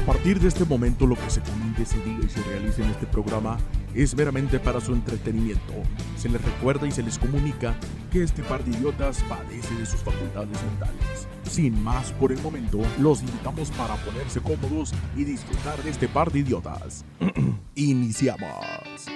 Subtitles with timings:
[0.00, 2.90] A partir de este momento lo que se comente, se diga y se realice en
[2.90, 3.58] este programa
[3.94, 5.74] es meramente para su entretenimiento.
[6.16, 7.76] Se les recuerda y se les comunica
[8.10, 11.28] que este par de idiotas padece de sus facultades mentales.
[11.42, 16.32] Sin más por el momento, los invitamos para ponerse cómodos y disfrutar de este par
[16.32, 17.04] de idiotas.
[17.74, 19.06] Iniciamos.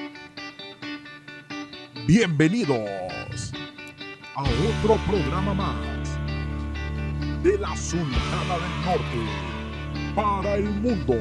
[2.06, 3.52] Bienvenidos
[4.36, 6.08] a otro programa más
[7.42, 9.53] de la Sultana del Norte
[10.14, 11.14] para el mundo.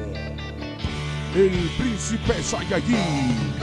[1.34, 3.58] El príncipe Saiyajin.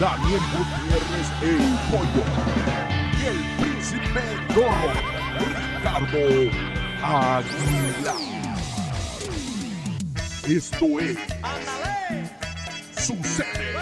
[0.00, 2.24] Daniel Gutiérrez el pollo.
[3.12, 4.22] Y el príncipe
[4.54, 4.92] Dorro.
[5.38, 6.24] Ricardo
[7.02, 8.36] Aguilar.
[10.46, 11.16] Esto es.
[12.96, 13.16] Sucede.
[13.22, 13.75] Sucede.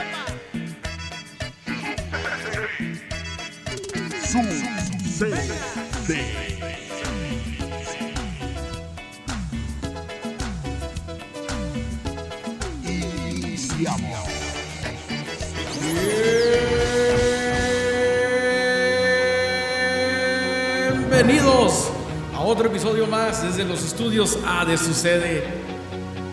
[22.54, 25.42] Otro episodio más desde los estudios A de Sucede.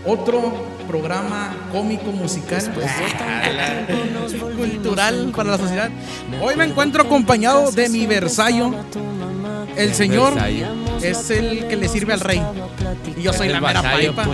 [0.06, 0.54] Otro
[0.88, 2.62] programa cómico musical
[4.56, 5.90] cultural para la sociedad.
[6.40, 8.72] Hoy me encuentro acompañado de mi versallo.
[9.76, 10.34] El señor
[11.02, 12.40] es el que le sirve al rey.
[13.18, 14.28] Y yo soy la mera paipa.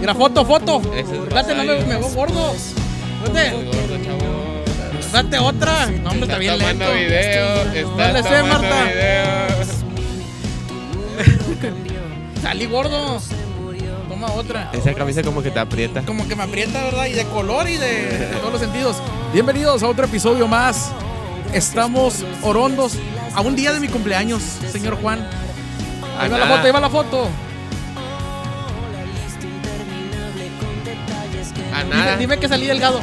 [0.00, 0.82] Mira, foto, foto.
[1.30, 2.52] Date, no me, me veo gordo.
[3.32, 3.54] Date.
[5.12, 5.86] Date otra.
[5.86, 6.92] No, hombre, está bien lento.
[6.92, 8.84] video, está No le sé, Marta.
[8.86, 9.41] video.
[12.42, 13.20] Salí gordo.
[14.08, 14.70] Toma otra.
[14.72, 16.02] Esa camisa como que te aprieta.
[16.02, 17.06] Como que me aprieta, ¿verdad?
[17.06, 18.96] Y de color y de, de todos los sentidos.
[19.32, 20.90] Bienvenidos a otro episodio más.
[21.54, 22.94] Estamos orondos
[23.34, 25.24] a un día de mi cumpleaños, señor Juan.
[26.18, 27.28] Ahí va la foto, ahí va la foto.
[31.72, 32.16] A Dime, nada.
[32.16, 33.00] dime que salí delgado.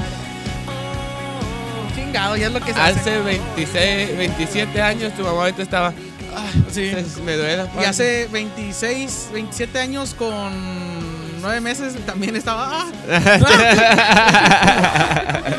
[1.95, 2.99] Chingado, ya es lo que se hace.
[2.99, 5.93] Hace 26, 27 años tu mamá ahorita estaba.
[6.35, 6.91] Ay, Sí.
[7.25, 12.83] me duele Y hace 26, 27 años con 9 meses también estaba.
[12.83, 12.91] ¡ah!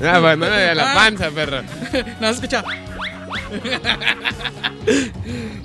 [0.00, 1.62] No, pues no me la panza, perro.
[2.20, 2.64] No se escucha.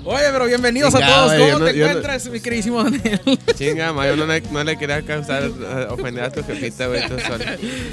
[0.04, 1.32] Oye, pero bienvenidos a todos.
[1.34, 3.20] ¿Cómo no- te yo no- encuentras, mi queridísimo Daniel?
[3.54, 7.06] Chinga, ma, yo no le, no le quería causar eh, ofender a tu jefita, güey,
[7.08, 7.44] tú solo.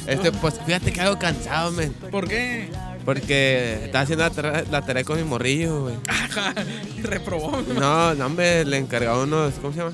[0.08, 1.92] Este, pues fíjate que hago cansado, men.
[1.94, 2.70] ¿Por qué?
[3.08, 5.96] Porque estaba haciendo la, tarea- la tarea con mi morrillo, güey.
[6.10, 6.54] Ajá,
[7.04, 7.64] reprobó.
[7.80, 9.94] No, no, hombre, le encargaba unos, ¿cómo se llama?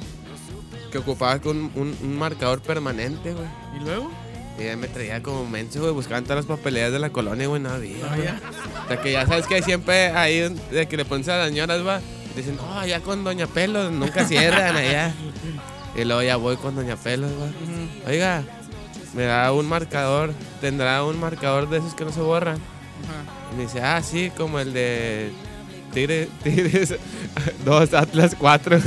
[0.91, 3.45] Que ocupaba con un, un marcador permanente, güey.
[3.79, 4.09] ¿Y luego?
[4.59, 7.61] Y ya me traía como menso, güey, buscaban todas las papelerías de la colonia, güey,
[7.61, 7.97] no había.
[7.99, 8.11] No güey.
[8.21, 8.41] había.
[8.83, 11.85] O sea, que ya sabes que siempre ahí de que le pones a las señoras,
[11.85, 12.01] va,
[12.35, 15.13] dicen, no, allá con Doña Pelos, nunca cierran allá.
[15.95, 18.09] y luego ya voy con Doña Pelos, va.
[18.09, 18.43] Oiga,
[19.13, 22.57] me da un marcador, tendrá un marcador de esos que no se borran.
[23.53, 25.31] Y me dice, ah, sí, como el de
[25.93, 26.95] Tigres, Tigres
[27.63, 28.79] 2, Atlas 4.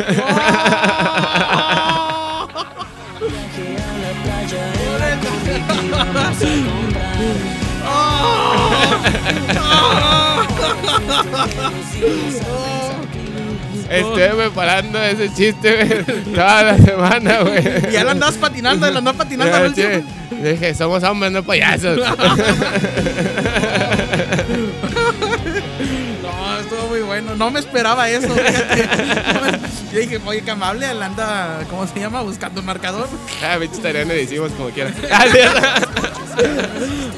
[13.91, 17.89] Estuve preparando ese chiste, güey, toda la semana, güey.
[17.89, 19.89] Y ya la andabas patinando, la andabas patinando al Ya, último.
[19.89, 21.99] che, Dije, somos hombres, no payasos.
[27.23, 27.37] Bueno.
[27.37, 28.29] No me esperaba eso.
[28.29, 28.89] fíjate.
[29.93, 32.21] Yo dije, oye, que amable, anda, ¿cómo se llama?
[32.23, 33.09] Buscando un marcador.
[33.45, 34.93] ah, bicho, estarían le decimos como quiera.
[35.13, 35.25] Ah.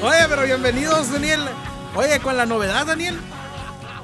[0.01, 1.41] Oye, pero bienvenidos, Daniel.
[1.95, 3.17] Oye, con la novedad, Daniel,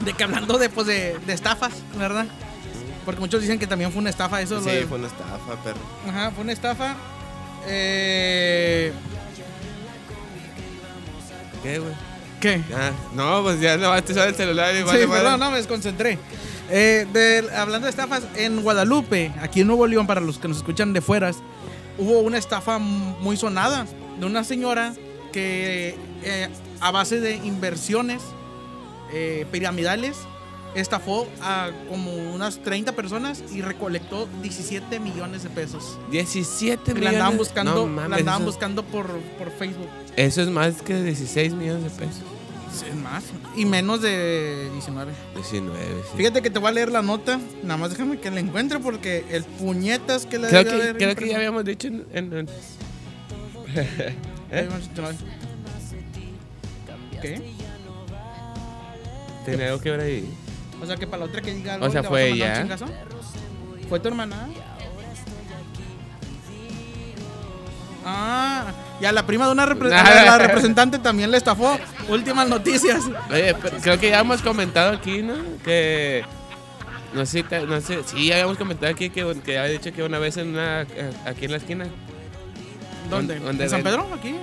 [0.01, 2.25] de que hablando de, pues, de, de estafas, ¿verdad?
[3.05, 4.59] Porque muchos dicen que también fue una estafa eso.
[4.61, 5.77] Sí, de- fue una estafa, perro.
[6.09, 6.95] Ajá, fue una estafa.
[7.67, 8.91] Eh,
[11.63, 11.93] ¿Qué, güey?
[12.45, 12.61] ¿Qué?
[12.75, 16.19] Ah, no, pues ya no, te sale el celular y Sí, perdón, no, me desconcentré.
[16.69, 20.57] Eh, de- hablando de estafas, en Guadalupe, aquí en Nuevo León, para los que nos
[20.57, 21.37] escuchan de fueras,
[21.97, 23.87] hubo una estafa muy sonada
[24.19, 24.93] de una señora
[25.33, 26.49] que eh,
[26.81, 28.21] a base de inversiones
[29.11, 30.15] eh, piramidales
[30.75, 35.97] estafó a como unas 30 personas y recolectó 17 millones de pesos.
[36.11, 37.03] 17 Y millones.
[37.03, 39.07] la andaban buscando, No mames, la andaban buscando por,
[39.37, 39.87] por Facebook.
[40.15, 42.23] eso es más que 16 millones de pesos.
[42.75, 43.23] Sí, más.
[43.55, 45.13] Y menos de 19.
[45.35, 45.77] 19,
[46.11, 46.17] sí.
[46.17, 47.39] Fíjate que te voy a leer la nota.
[47.63, 50.97] Nada más déjame que la encuentre porque el puñetas que le Creo debe que, haber
[50.97, 52.05] creo que ya habíamos dicho en.
[52.13, 52.47] en- en-
[54.51, 55.13] entrar.
[57.21, 57.41] ¿Qué?
[59.45, 60.33] Tenía algo que ver ahí.
[60.81, 61.85] O sea que para la otra que diga algo.
[61.87, 62.61] O sea, ¿le vas fue ella.
[62.61, 62.85] chingazo?
[63.89, 64.49] ¿Fue tu hermana?
[68.05, 68.65] Ah,
[69.01, 71.77] y a la prima de una repre- la, representante también le estafó.
[72.07, 73.03] Últimas noticias.
[73.31, 75.33] Oye, creo que ya hemos comentado aquí, ¿no?
[75.63, 76.23] Que.
[77.13, 77.99] No sé, no sé.
[78.05, 80.81] Sí, ya habíamos comentado aquí que, que había dicho que una vez en una.
[81.25, 81.87] Aquí en la esquina.
[83.09, 83.39] ¿Dónde?
[83.39, 83.83] ¿Dónde ¿En San?
[83.83, 84.07] Pedro?
[84.13, 84.29] ¿Aquí?
[84.29, 84.37] ¿En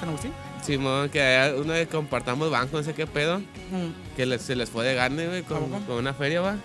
[0.00, 0.32] San Agustín?
[0.62, 3.38] Simón, que hay una de compartamos banco, no sé qué pedo.
[3.38, 4.16] Mm.
[4.16, 6.56] Que les- se les fue de gane, güey, ¿A con, con una feria, va.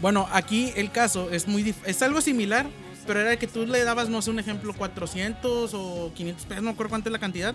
[0.00, 2.66] Bueno, aquí el caso es muy es algo similar,
[3.06, 6.70] pero era que tú le dabas, no sé, un ejemplo, 400 o 500 pesos, no
[6.70, 7.54] me acuerdo cuánto es la cantidad,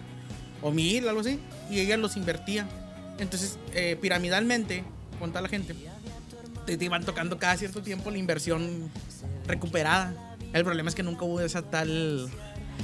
[0.61, 1.39] o 1000, algo así,
[1.69, 2.67] y ella los invertía.
[3.19, 4.83] Entonces, eh, piramidalmente,
[5.19, 5.75] con la gente,
[6.65, 8.91] te, te iban tocando cada cierto tiempo la inversión
[9.47, 10.13] recuperada.
[10.53, 12.29] El problema es que nunca hubo esa tal,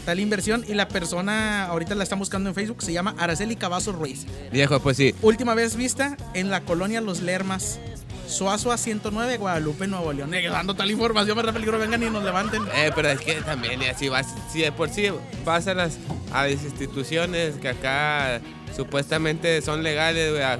[0.05, 3.95] tal inversión y la persona, ahorita la están buscando en Facebook, se llama Araceli Cavazos
[3.95, 4.25] Ruiz.
[4.51, 5.13] Viejo, pues sí.
[5.21, 7.79] Última vez vista en la colonia Los Lermas,
[8.27, 10.33] Suazua 109, Guadalupe, Nuevo León.
[10.33, 12.63] Eh, dando tal información, me da peligro, vengan y nos levanten.
[12.73, 15.07] Eh, pero es que también, y así vas, si de por sí
[15.45, 15.97] vas a las,
[16.31, 18.41] a las instituciones que acá
[18.75, 20.57] supuestamente son legales, güey, a,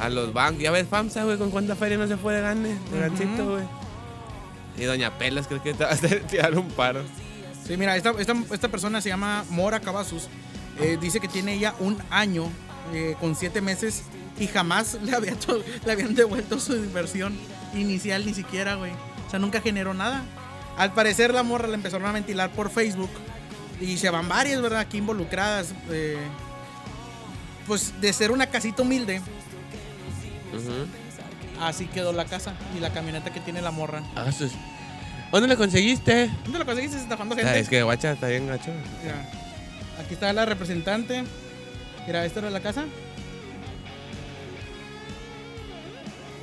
[0.00, 0.62] a los bancos.
[0.62, 3.64] Ya ves, FAMSA, güey, con cuánta feria no se fue de gane, de gancito, güey.
[4.76, 5.96] Y Doña Pelas creo que te va a
[6.28, 7.02] tirar un paro.
[7.66, 10.28] Sí, mira, esta, esta, esta persona se llama Mora Cavazos.
[10.80, 12.50] Eh, dice que tiene ella un año
[12.92, 14.02] eh, con siete meses
[14.38, 15.34] y jamás le, había
[15.84, 17.36] le habían devuelto su inversión
[17.74, 18.92] inicial ni siquiera, güey.
[19.26, 20.22] O sea, nunca generó nada.
[20.76, 23.10] Al parecer la morra la empezaron a ventilar por Facebook
[23.80, 24.80] y se van varias, ¿verdad?
[24.80, 25.72] Aquí involucradas.
[25.90, 26.18] eh,
[27.66, 29.22] pues de ser una casita humilde,
[31.60, 34.02] así quedó la casa y la camioneta que tiene la morra.
[34.16, 34.52] Ah, sus-
[35.32, 36.30] ¿Dónde lo conseguiste?
[36.44, 37.50] ¿Dónde lo conseguiste estafando gente?
[37.50, 38.70] Ah, es que guacha está bien gacho.
[39.02, 39.16] Mira,
[40.04, 41.24] aquí está la representante.
[42.06, 42.84] Mira, esta era la casa.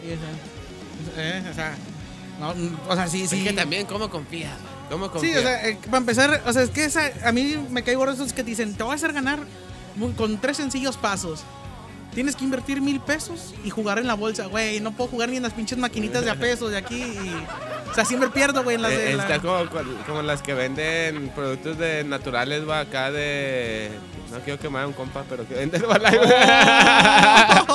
[0.03, 1.75] Eh, o sea,
[2.39, 2.53] no,
[2.88, 3.39] o sea, sí, sí.
[3.39, 4.57] Es que también, ¿cómo confías?
[4.89, 5.39] ¿Cómo Sí, confías?
[5.39, 8.13] o sea, eh, para empezar, o sea, es que esa- a mí me cae gordo
[8.13, 9.39] esos que te dicen, te voy a hacer ganar
[9.95, 11.44] muy- con tres sencillos pasos.
[12.13, 14.81] Tienes que invertir mil pesos y jugar en la bolsa, güey.
[14.81, 17.01] No puedo jugar ni en las pinches maquinitas de a pesos de aquí.
[17.01, 19.63] y- o sea, siempre pierdo, güey, en las de Eh, la- Está como,
[20.06, 23.92] como las que venden productos de naturales, va acá de.
[24.31, 26.18] No quiero quemar a un compa, pero que venden Herbalife.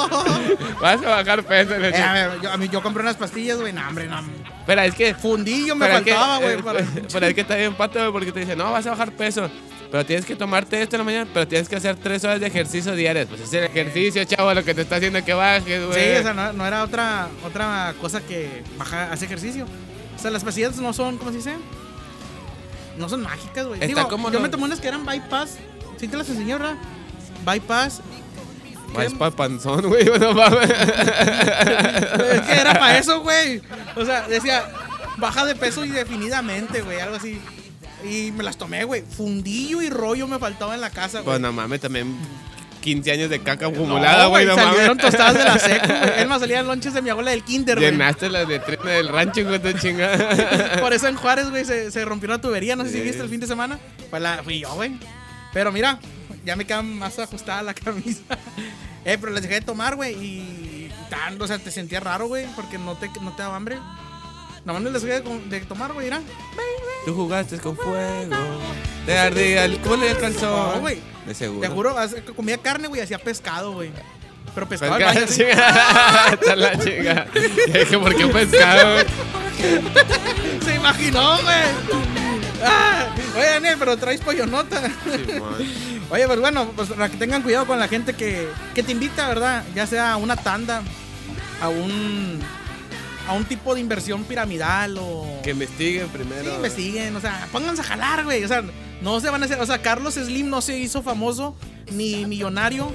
[0.80, 1.74] Vas a bajar peso.
[1.74, 3.72] Eh, a ver, yo, a mí, yo compré unas pastillas, güey.
[3.72, 4.22] No, hombre, no.
[4.66, 5.14] Pero es que.
[5.14, 6.54] Fundillo me pero es que- faltaba, güey.
[6.54, 8.90] eh, para- Pero es que está bien pato, güey, porque te dicen, no, vas a
[8.90, 9.48] bajar peso.
[9.90, 12.46] Pero tienes que tomarte esto en la mañana, pero tienes que hacer tres horas de
[12.48, 13.26] ejercicio diarias.
[13.28, 16.12] Pues es el ejercicio, chavo, lo que te está haciendo que bajes, güey.
[16.12, 19.64] Sí, o sea, no, no era otra, otra cosa que baja, hace ejercicio.
[20.16, 21.54] O sea, las pastillas no son, ¿cómo se dice?
[22.98, 23.74] No son mágicas, güey.
[23.80, 25.58] Está Digo, como yo lo- me tomé unas que eran bypass.
[25.98, 26.74] Sí te las ¿verdad?
[27.44, 28.00] Bypass.
[28.92, 30.04] Vas pa' panzón, güey.
[30.20, 30.70] No mames.
[30.70, 33.60] es que era para eso, güey.
[33.94, 34.64] O sea, decía,
[35.18, 37.40] baja de peso indefinidamente, güey, algo así.
[38.04, 39.02] Y me las tomé, güey.
[39.02, 41.24] Fundillo y rollo me faltaba en la casa, güey.
[41.24, 42.16] Pues no mames, también
[42.82, 44.46] 15 años de caca acumulada, No, güey.
[44.46, 45.02] No, salieron mames.
[45.02, 46.20] tostadas de la seco, güey.
[46.20, 47.90] Él me salían lonches de mi abuela del kinder, güey.
[47.90, 50.80] Llenaste las de tren del rancho, güey, chingada.
[50.80, 52.76] Por eso en Juárez, güey, se, se rompió una tubería.
[52.76, 53.78] No sé si viste el fin de semana.
[54.08, 54.92] Pues la, fui yo, güey.
[55.56, 55.98] Pero mira,
[56.44, 58.20] ya me queda más ajustada la camisa.
[59.06, 60.12] eh, pero les dejé de tomar, güey.
[60.12, 63.76] Y tan, o sea, te sentía raro, güey, porque no te, no te daba hambre.
[64.66, 66.20] Nada más les dejé de, de tomar, güey, mira.
[67.06, 68.36] Tú jugaste con fuego.
[69.06, 70.74] Te ardía el culo y el calzón.
[70.74, 70.98] No, güey.
[71.26, 71.60] De seguro.
[71.62, 71.96] Te juro,
[72.36, 73.92] comía carne, güey, hacía pescado, güey.
[74.54, 75.42] Pero pescado al baño, sí.
[75.42, 77.28] Está la chinga.
[77.72, 78.98] Dije, ¿por qué pescado?
[80.62, 82.15] Se imaginó, güey.
[82.66, 83.06] Ah,
[83.36, 84.82] oye, Daniel, pero traes pollo nota.
[85.04, 85.54] Simón.
[86.10, 89.26] Oye, pues bueno, pues para que tengan cuidado con la gente que, que te invita,
[89.26, 89.64] ¿verdad?
[89.74, 90.82] Ya sea a una tanda,
[91.60, 92.40] a un
[93.26, 96.44] a un tipo de inversión piramidal o Que investiguen primero.
[96.44, 98.62] sí, investiguen, o sea, pónganse a jalar, güey, o sea,
[99.02, 101.56] no se van a hacer, o sea, Carlos Slim no se hizo famoso
[101.90, 102.92] ni millonario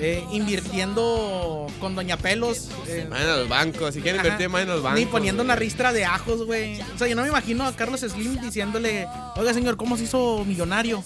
[0.00, 2.68] eh, invirtiendo con Doña Pelos.
[2.86, 3.94] eh, Vayan a los bancos.
[3.94, 4.28] Si quieren Ajá.
[4.28, 5.00] invertir más en los bancos.
[5.00, 6.80] Ni poniendo una ristra de ajos, güey.
[6.80, 10.44] O sea, yo no me imagino a Carlos Slim diciéndole, oiga señor, ¿cómo se hizo
[10.44, 11.02] millonario?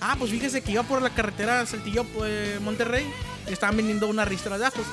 [0.00, 3.06] Ah, pues fíjese que iba por la carretera Saltillo, pues, Monterrey,
[3.48, 4.84] y estaban vendiendo una ristra de ajos.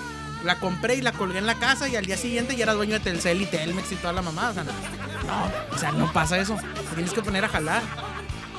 [0.46, 2.94] La compré y la colgué en la casa y al día siguiente ya era dueño
[2.94, 4.52] de Telcel y Telmex y toda la mamada.
[4.52, 6.56] O sea, no, no, o sea, no pasa eso.
[6.96, 7.82] Tienes que poner a jalar.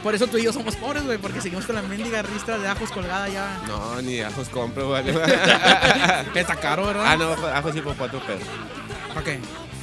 [0.02, 2.66] Por eso tú y yo somos pobres, güey, porque seguimos con la mendiga ristra de
[2.68, 3.60] ajos colgada ya.
[3.66, 5.12] No, ni ajos compro, vale.
[6.34, 7.04] Está caro, ¿verdad?
[7.06, 8.40] ah, no, ajos y popoto, pero.
[9.20, 9.28] Ok.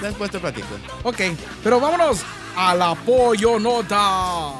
[0.02, 0.68] Después te platico.
[1.04, 1.22] Ok,
[1.64, 2.22] pero vámonos
[2.56, 4.54] al apoyo nota.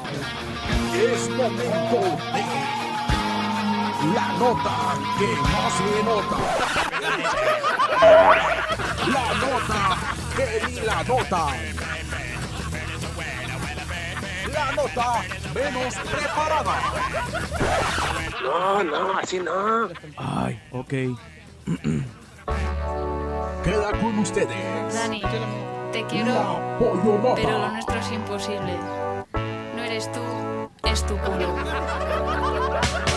[0.94, 2.44] Es momento de
[4.14, 6.36] la nota que más se nota.
[9.08, 9.96] La nota
[10.36, 11.46] que ni la nota.
[14.52, 15.22] La nota
[15.54, 16.74] menos preparada.
[18.42, 19.88] No, no, así no.
[20.16, 20.88] Ay, ok.
[23.64, 24.94] Queda con ustedes.
[24.94, 25.22] Dani,
[25.92, 26.34] te quiero,
[27.34, 28.76] pero lo nuestro es imposible.
[29.74, 30.20] No eres tú,
[30.84, 31.54] es tu culo.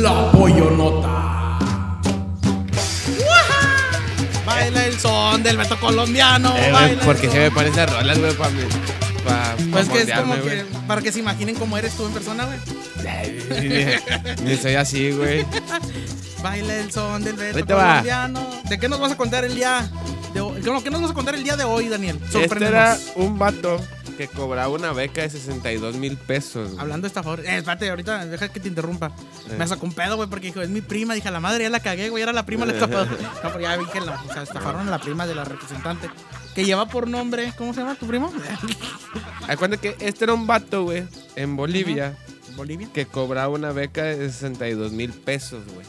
[0.00, 1.58] La pollonota.
[4.46, 6.56] Baila el son del Beto colombiano.
[6.56, 8.62] Eh, güey, baila porque el se me ponen esas rolas, güey, para mí.
[9.24, 12.12] Pa, Pues pa que es como que para que se imaginen cómo eres tú en
[12.12, 12.58] persona, güey.
[14.42, 15.44] Ni soy así, güey.
[16.42, 17.88] Baila el son del Beto va.
[17.88, 18.40] colombiano.
[18.70, 19.90] ¿De qué nos vas a contar el día
[20.32, 20.62] de hoy?
[20.62, 22.18] ¿Qué qué nos vas a contar el día de hoy, Daniel?
[22.32, 23.78] Este era un vato
[24.20, 26.72] que cobraba una beca de 62 mil pesos.
[26.72, 26.80] güey.
[26.82, 27.46] Hablando de estafadores.
[27.46, 29.12] Eh, espérate, ahorita deja que te interrumpa.
[29.48, 29.56] Eh.
[29.58, 31.14] Me sacó un pedo, güey, porque dijo, es mi prima.
[31.14, 33.10] Dije, la madre ya la cagué, güey, era la prima la estafadora.
[33.10, 36.10] No, pero ya vi que la, o sea, estafaron a la prima de la representante.
[36.54, 38.30] Que lleva por nombre, ¿cómo se llama tu primo?
[39.58, 41.04] Cuenta que este era un vato, güey,
[41.36, 42.14] en Bolivia,
[42.56, 42.88] Bolivia.
[42.92, 45.86] que cobraba una beca de 62 mil pesos, güey.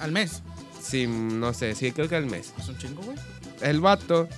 [0.00, 0.42] Al mes.
[0.82, 2.52] Sí, no sé, sí, creo que al mes.
[2.58, 3.16] Es un chingo, güey.
[3.62, 4.28] El vato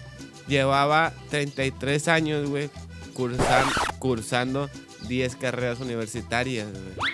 [0.46, 2.70] llevaba 33 años, güey,
[3.14, 4.68] cursan- cursando
[5.08, 7.10] 10 carreras universitarias, güey.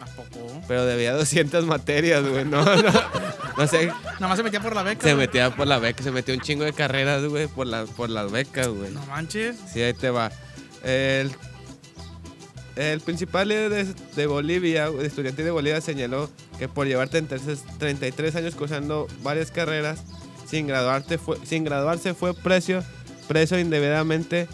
[0.00, 0.62] ¿A poco?
[0.68, 2.44] Pero debía 200 materias, güey.
[2.44, 2.92] No, no,
[3.56, 3.86] no sé.
[3.86, 5.02] Nada más se metía por la beca.
[5.02, 5.26] Se güey.
[5.26, 8.30] metía por la beca, se metió un chingo de carreras, güey, por, la, por las
[8.30, 8.90] becas, güey.
[8.90, 9.56] No manches.
[9.72, 10.30] Sí, ahí te va.
[10.82, 11.30] El,
[12.76, 17.58] el principal líder de, de Bolivia, de estudiantil de Bolivia, señaló que por llevar 33,
[17.78, 20.00] 33 años cursando varias carreras,
[20.48, 22.82] sin, graduarte fue, sin graduarse fue precio,
[23.28, 24.48] preso indebidamente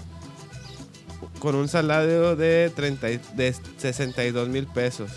[1.39, 5.11] con un salario de, 30, y- de 62 mil pesos.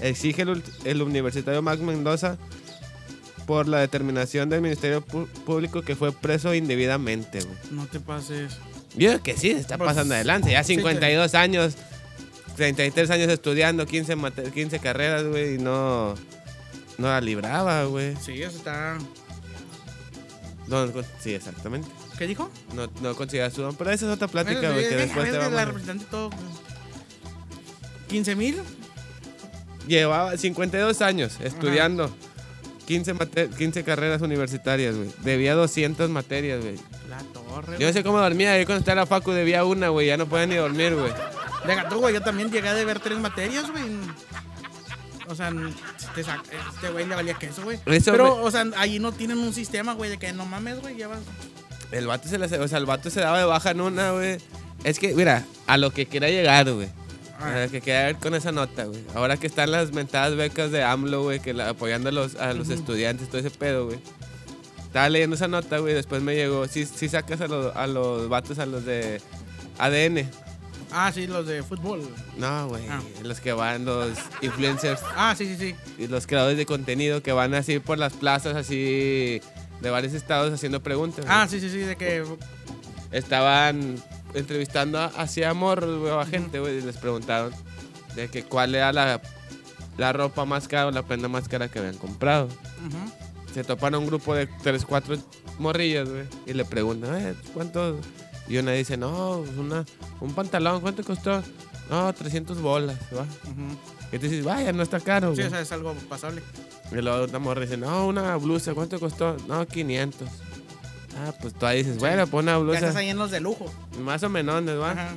[0.00, 2.36] Exige el, el universitario Max Mendoza
[3.46, 7.40] por la determinación del Ministerio Público que fue preso indebidamente.
[7.70, 8.52] No te pases.
[8.94, 10.50] Yo creo que sí, se está Pues, pasando adelante.
[10.52, 11.74] Ya sí, 52 años,
[12.56, 16.14] 33 años estudiando, 15, mate- 15 carreras, güey, y no,
[16.98, 18.16] no la libraba, güey.
[18.16, 18.98] Sí, eso está.
[20.66, 20.86] No,
[21.20, 21.88] sí, exactamente.
[22.18, 22.50] ¿Qué dijo?
[22.74, 23.76] No, no conseguía su don.
[23.76, 26.04] Pero esa es otra plática, Bueno, que es después es te de vamos la representante
[26.10, 26.30] todo.
[28.08, 28.60] 15 mil.
[29.86, 32.14] Llevaba 52 años estudiando.
[32.86, 35.10] 15, mate- 15 carreras universitarias, güey.
[35.22, 36.76] Debía 200 materias, güey.
[37.08, 37.76] La torre.
[37.78, 38.58] Yo no sé cómo dormía.
[38.58, 40.06] Yo cuando estaba en la facu debía una, güey.
[40.06, 41.12] Ya no podía ni dormir, güey.
[41.66, 42.14] Deja tú, güey.
[42.14, 43.84] Yo también llegué a deber tres materias, güey.
[45.28, 46.42] O sea, si te sac-
[46.74, 47.78] este güey le valía queso, güey.
[47.84, 50.94] Pero, me- o sea, ahí no tienen un sistema, güey, de que no mames, güey,
[50.96, 51.20] llevas.
[51.92, 54.38] El vato se, la, o sea, el vato se daba de baja en una, güey.
[54.84, 56.88] Es que, mira, a lo que quiera llegar, güey.
[57.40, 59.00] A lo que quiera ver con esa nota, güey.
[59.14, 62.52] Ahora que están las mentadas becas de AMLO, güey, que la- apoyando a los, a
[62.52, 63.98] los estudiantes, todo ese pedo, güey.
[64.84, 66.66] Estaba leyendo esa nota, güey, después me llegó.
[66.66, 69.20] Sí, sí sacas a los, a los vatos, a los de
[69.78, 70.28] ADN.
[70.90, 72.00] Ah, sí, los de fútbol.
[72.38, 72.82] No, güey.
[72.88, 73.00] Ah.
[73.22, 75.74] Los que van, los influencers Ah, sí, sí, sí.
[76.02, 79.40] y los creadores de contenido que van así por las plazas, así
[79.80, 81.24] de varios estados haciendo preguntas.
[81.24, 81.36] güey.
[81.36, 82.24] Ah, sí, sí, sí, de que.
[83.10, 83.96] estaban
[84.34, 87.52] entrevistando a- hacia morros, güey, a gente, güey, y les preguntaron
[88.14, 89.20] de que cuál era la,
[89.96, 92.48] la ropa más cara o la prenda más cara que habían comprado.
[93.54, 95.16] Se topan a un grupo de tres, cuatro
[95.58, 97.98] morrillas, güey, y le preguntan, eh, ¿cuánto?
[98.46, 99.84] Y una dice, no, una,
[100.20, 101.42] un pantalón, ¿cuánto costó?
[101.90, 103.24] No, 300 bolas, ¿va?
[103.24, 106.42] Y tú dices, vaya, no está caro, Sí, o sea, es algo pasable.
[106.90, 109.36] Y luego una morra dice, no, una blusa, ¿cuánto costó?
[109.46, 110.28] No, 500.
[111.18, 112.78] Ah, pues tú ahí dices, bueno, pon una Ya blusa.
[112.78, 113.70] estás ahí en los de lujo.
[114.00, 114.92] Más o menos, ¿va?
[114.92, 115.10] Ajá.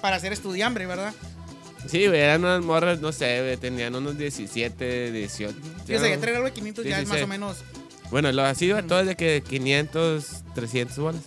[0.00, 1.12] Para ser estudiambre, ¿verdad?
[1.88, 5.56] Sí, güey, eran unas morras, no sé, güey, tenían unos 17, 18.
[5.86, 7.24] Sí, o sea, ya traer algo de 500 ya Sí, es sí, más sí.
[7.24, 7.56] o menos.
[8.10, 11.22] Bueno, lo así iba todo de que 500, 300 bolas.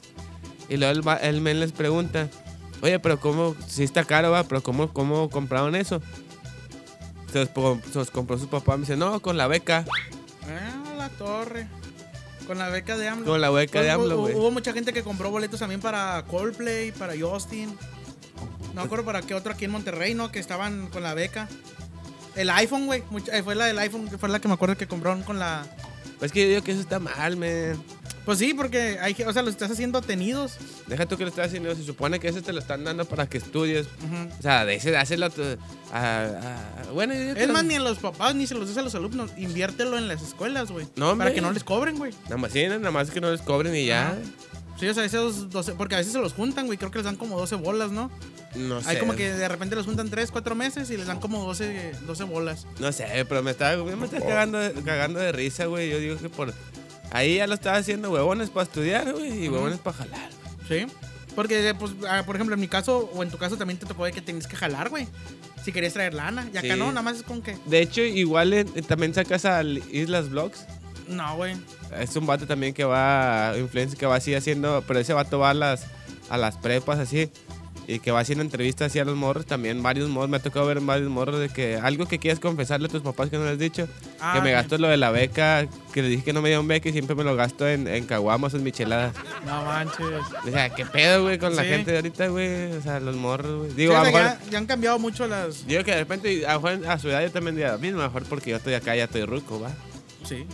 [0.70, 2.30] Y luego el, el men les pregunta,
[2.82, 3.56] oye, pero ¿cómo?
[3.68, 6.02] Sí está caro, va, pero ¿cómo, cómo compraron eso?
[7.36, 9.84] Se los, po- se los compró su papá, me dice, no, con la beca.
[10.48, 11.68] Ah, la torre.
[12.48, 13.25] Con la beca de AMLO.
[13.25, 14.36] Con la beca de AMLO, güey.
[14.36, 17.75] hubo mucha gente que compró boletos también para Coldplay, para Justin.
[18.74, 20.32] No me acuerdo para qué otro aquí en Monterrey, ¿no?
[20.32, 21.50] Que estaban con la beca.
[22.38, 23.04] El iPhone, güey.
[23.34, 25.65] eh, Fue la del iPhone, que fue la que me acuerdo que compraron con la.
[26.20, 27.84] Pues que yo digo que eso está mal, man.
[28.25, 30.58] Pues sí, porque hay, o sea, los estás haciendo tenidos.
[30.88, 33.27] Deja tú que lo estás haciendo, se supone que eso te lo están dando para
[33.29, 33.86] que estudies.
[34.39, 34.96] O sea, de ese,
[35.94, 39.32] a- bueno, Es más, ni a los papás ni se los des a los alumnos.
[39.38, 40.88] Inviértelo en las escuelas, güey.
[40.96, 42.13] No, para que no les cobren, güey.
[42.25, 44.08] Nada más, sí, nada más que no les cobren y ya.
[44.10, 44.17] Ajá.
[44.79, 47.05] Sí, o sea, esos 12, porque a veces se los juntan, güey, creo que les
[47.05, 48.12] dan como 12 bolas, ¿no?
[48.55, 48.89] No sé.
[48.89, 51.94] Hay como que de repente los juntan 3, 4 meses y les dan como 12,
[52.05, 52.65] 12 bolas.
[52.79, 55.89] No sé, pero me estaba, me estaba cagando, de- cagando de risa, güey.
[55.89, 56.53] Yo digo que por.
[57.12, 60.30] Ahí ya lo estaba haciendo huevones para estudiar, güey, y huevones para jalar.
[60.68, 60.86] Sí.
[61.36, 64.06] Porque, pues, ah, por ejemplo, en mi caso, o en tu caso, también te tocó
[64.06, 65.08] de que tenías que jalar, güey.
[65.64, 66.48] Si querías traer lana.
[66.54, 66.80] Y acá Sí.
[66.80, 67.58] no, nada más es con que.
[67.66, 70.66] De hecho, igual en- también sacas al Islas Vlogs.
[71.10, 71.56] No, güey.
[72.00, 75.50] Es un vato también que va, influencer que va así haciendo, pero ese vato va
[75.52, 75.86] a las,
[76.30, 77.30] a las prepas así.
[77.88, 80.30] Y que va haciendo entrevistas así a los morros también, varios morros.
[80.30, 83.30] Me ha tocado ver varios morros de que algo que quieras confesarle a tus papás
[83.30, 83.88] que no les has dicho.
[84.20, 86.68] Ah, que me gasto lo de la beca, que le dije que no me dieron
[86.68, 89.13] beca y siempre me lo gasto en, en caguamas o en micheladas.
[89.46, 90.24] No manches.
[90.46, 92.72] O sea, ¿qué pedo, güey, con la gente de ahorita, güey?
[92.72, 93.74] O sea, los morros, güey.
[93.74, 94.22] Digo, a mejor...
[94.22, 95.68] ya, ya han cambiado mucho las.
[95.68, 98.50] Digo que de repente, a, a su edad yo también diría lo mismo, mejor porque
[98.51, 99.72] yo estoy acá, ya estoy ruco, ¿va?
[100.24, 100.46] Sí.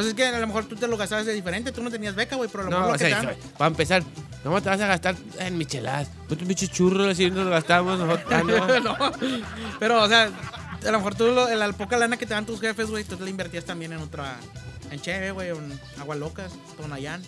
[0.00, 1.72] Pues es que a lo mejor tú te lo gastabas de diferente.
[1.72, 3.22] Tú no tenías beca, güey, pero a lo mejor No, lo o que te sea,
[3.22, 4.02] dan- para empezar,
[4.42, 6.08] ¿cómo te vas a gastar en micheladas?
[6.26, 8.44] Pues pinches churros, así nos gastamos nosotros.
[8.44, 8.80] No.
[8.80, 8.96] No,
[9.78, 10.30] Pero, o sea,
[10.86, 13.16] a lo mejor tú, lo- la poca lana que te dan tus jefes, güey, tú
[13.16, 14.36] te la invertías también en otra.
[14.90, 17.22] En Cheve, güey, en Agua Locas, Tonayán.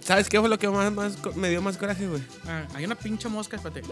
[0.00, 0.92] ¿Sabes qué fue lo que más,
[1.34, 2.22] me dio más coraje, güey?
[2.46, 3.82] Ah, hay una pinche mosca, espérate.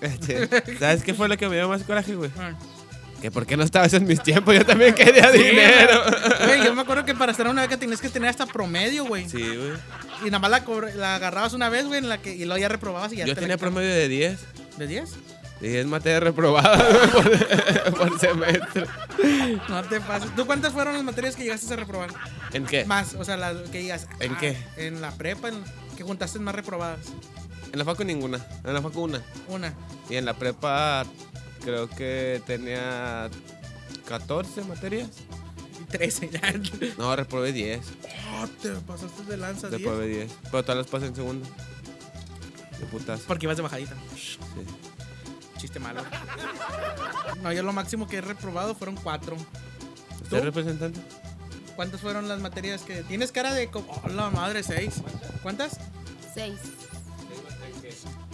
[0.78, 2.30] ¿Sabes qué fue lo que me dio más coraje, güey?
[2.38, 2.52] Ah.
[3.20, 6.02] Que por qué no estabas en mis tiempos, yo también quería dinero.
[6.46, 9.28] Güey, yo me acuerdo que para estar una beca tenías que tener hasta promedio, güey.
[9.28, 9.72] Sí, güey.
[10.24, 13.12] Y nada más la, agarrabas una vez, güey, en la que, y luego ya reprobabas
[13.12, 14.40] y ya Yo tenía promedio de 10.
[14.78, 15.10] ¿De 10?
[15.60, 18.86] Y 10 materias reprobadas güey, por, por semestre.
[19.68, 20.34] No te pases.
[20.34, 22.10] ¿Tú cuántas fueron las materias que llegaste a reprobar?
[22.52, 22.86] ¿En qué?
[22.86, 24.08] Más, o sea, las que digas.
[24.20, 24.56] ¿En ah, qué?
[24.78, 25.62] En la prepa, en,
[25.96, 27.00] que juntaste más reprobadas.
[27.72, 28.44] En la facu ninguna.
[28.64, 29.22] En la facu una.
[29.48, 29.74] Una.
[30.08, 31.04] Y en la prepa
[31.60, 33.30] creo que tenía
[34.06, 35.08] 14 materias.
[35.80, 36.30] Y 13.
[36.30, 36.52] Ya.
[36.98, 37.80] No, reprobé 10.
[38.34, 39.80] Oh, te pasaste de lanza, 10.
[39.80, 40.32] Reprobé 10.
[40.50, 41.48] Pero todas las pasé en segundo.
[42.78, 43.20] De putas.
[43.20, 43.94] Porque ibas de bajadita.
[44.16, 44.38] Sí.
[45.58, 46.02] Chiste malo.
[47.42, 49.36] No, yo lo máximo que he reprobado fueron 4.
[50.22, 51.00] ¿Usted representante?
[51.76, 55.02] ¿Cuántas fueron las materias que tienes cara de como, oh, la madre, 6?
[55.42, 55.78] ¿Cuántas?
[56.34, 56.58] Seis.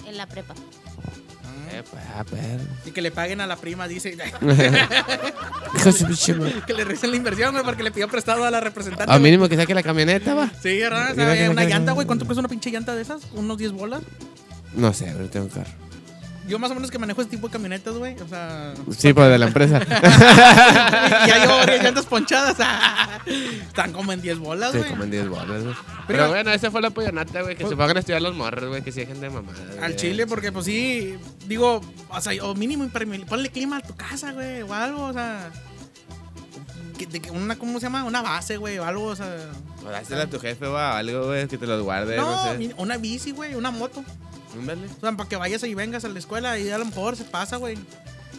[0.06, 0.54] En la prepa.
[1.70, 2.02] Eh, pues.
[2.86, 4.16] Y que le paguen a la prima, dice.
[6.66, 9.12] Que le recién la inversión, güey, porque le pidió prestado a la representante.
[9.12, 10.50] A mínimo que saque la camioneta, va.
[10.62, 11.12] Sí, ¿verdad?
[11.12, 12.06] O sea, una llanta, güey.
[12.06, 13.22] ¿Cuánto cuesta una pinche llanta de esas?
[13.34, 14.02] ¿Unos 10 bolas?
[14.74, 15.70] No sé, pero tengo carro.
[16.46, 18.16] Yo más o menos que manejo este tipo de camionetas, güey.
[18.20, 18.72] O sea...
[18.96, 19.80] Sí, pues de la empresa.
[21.24, 22.56] y ya llevo varias llantas ponchadas.
[23.26, 24.90] Están como en 10 bolas, Sí, güey.
[24.90, 25.74] como en 10 bolas, güey.
[25.74, 27.56] Pero- Pero bueno, esa fue la pollonata, güey.
[27.56, 28.82] Que Pues- se pongan a estudiar los morros, güey.
[28.82, 29.58] Que se dejen de mamada.
[29.82, 33.96] Al chile, porque pues sí, digo, o sea, o mínimo impermeable- ponle clima a tu
[33.96, 35.50] casa, güey, o algo, o sea.
[36.96, 38.04] que- de que una, ¿Cómo se llama?
[38.04, 39.34] Una base, güey, o algo, o sea.
[39.84, 41.46] O dásela a tu jefe, o algo, güey.
[41.48, 42.74] Que te los guarde, no, No, sé.
[42.78, 44.04] una bici, güey, una moto.
[44.58, 44.86] Ándale.
[44.86, 47.24] O sea, para que vayas y vengas a la escuela y a lo mejor se
[47.24, 47.76] pasa, güey.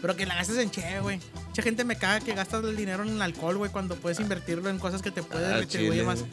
[0.02, 1.20] Pero que la gastes en che, güey.
[1.48, 4.78] Mucha gente me caga que gastas el dinero en alcohol, güey, cuando puedes invertirlo en
[4.80, 6.20] cosas que te pueden Ah, retribuir más.
[6.20, 6.32] güey.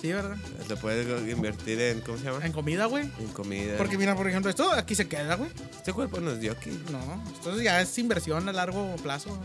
[0.00, 0.36] Sí, ¿verdad?
[0.66, 2.46] Te puedes invertir en, ¿cómo se llama?
[2.46, 3.04] En comida, güey.
[3.18, 3.76] En comida.
[3.76, 5.50] Porque mira, por ejemplo, esto aquí se queda, güey.
[5.76, 6.70] este cuerpo nos dio aquí.
[6.90, 9.38] No, esto ya es inversión a largo plazo.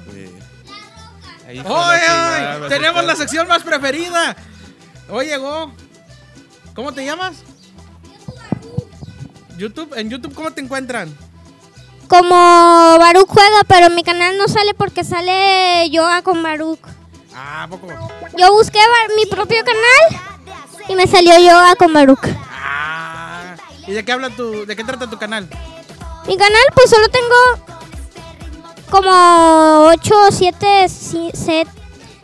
[1.48, 2.70] Ahí fue ¡Oye, oye!
[2.70, 4.36] Tenemos la sección más preferida.
[5.10, 5.74] Hoy llegó.
[6.74, 7.44] ¿Cómo te llamas?
[9.58, 9.94] YouTube.
[9.98, 11.16] En YouTube, ¿cómo te encuentran?
[12.08, 12.30] Como
[13.00, 16.80] Baruch juega, pero mi canal no sale porque sale yoga con Baruch.
[17.36, 17.88] Ah, ¿a poco.
[18.38, 20.22] Yo busqué Bar- mi propio canal
[20.88, 22.28] y me salió yoga con Baruch.
[22.52, 23.56] Ah.
[23.88, 25.48] ¿Y de qué habla tu, de qué trata tu canal?
[26.28, 27.36] Mi canal pues solo tengo
[28.90, 30.86] como 8, 7,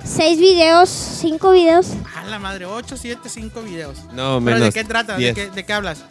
[0.04, 1.88] 6 videos, 5 videos.
[2.16, 3.98] Ah, la madre, 8, 7, 5 videos.
[4.14, 4.62] No, ¿Pero menos.
[4.62, 5.14] de qué trata?
[5.14, 5.36] ¿De 10.
[5.36, 6.04] qué, de qué hablas?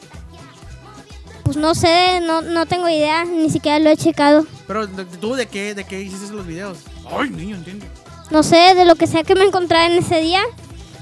[1.50, 4.46] Pues no sé, no, no tengo idea, ni siquiera lo he checado.
[4.68, 6.78] Pero de- tú de qué, de qué hiciste los videos?
[7.10, 7.86] Ay, niño, entiendo.
[8.30, 10.42] No sé, de lo que sea que me encontrara en ese día.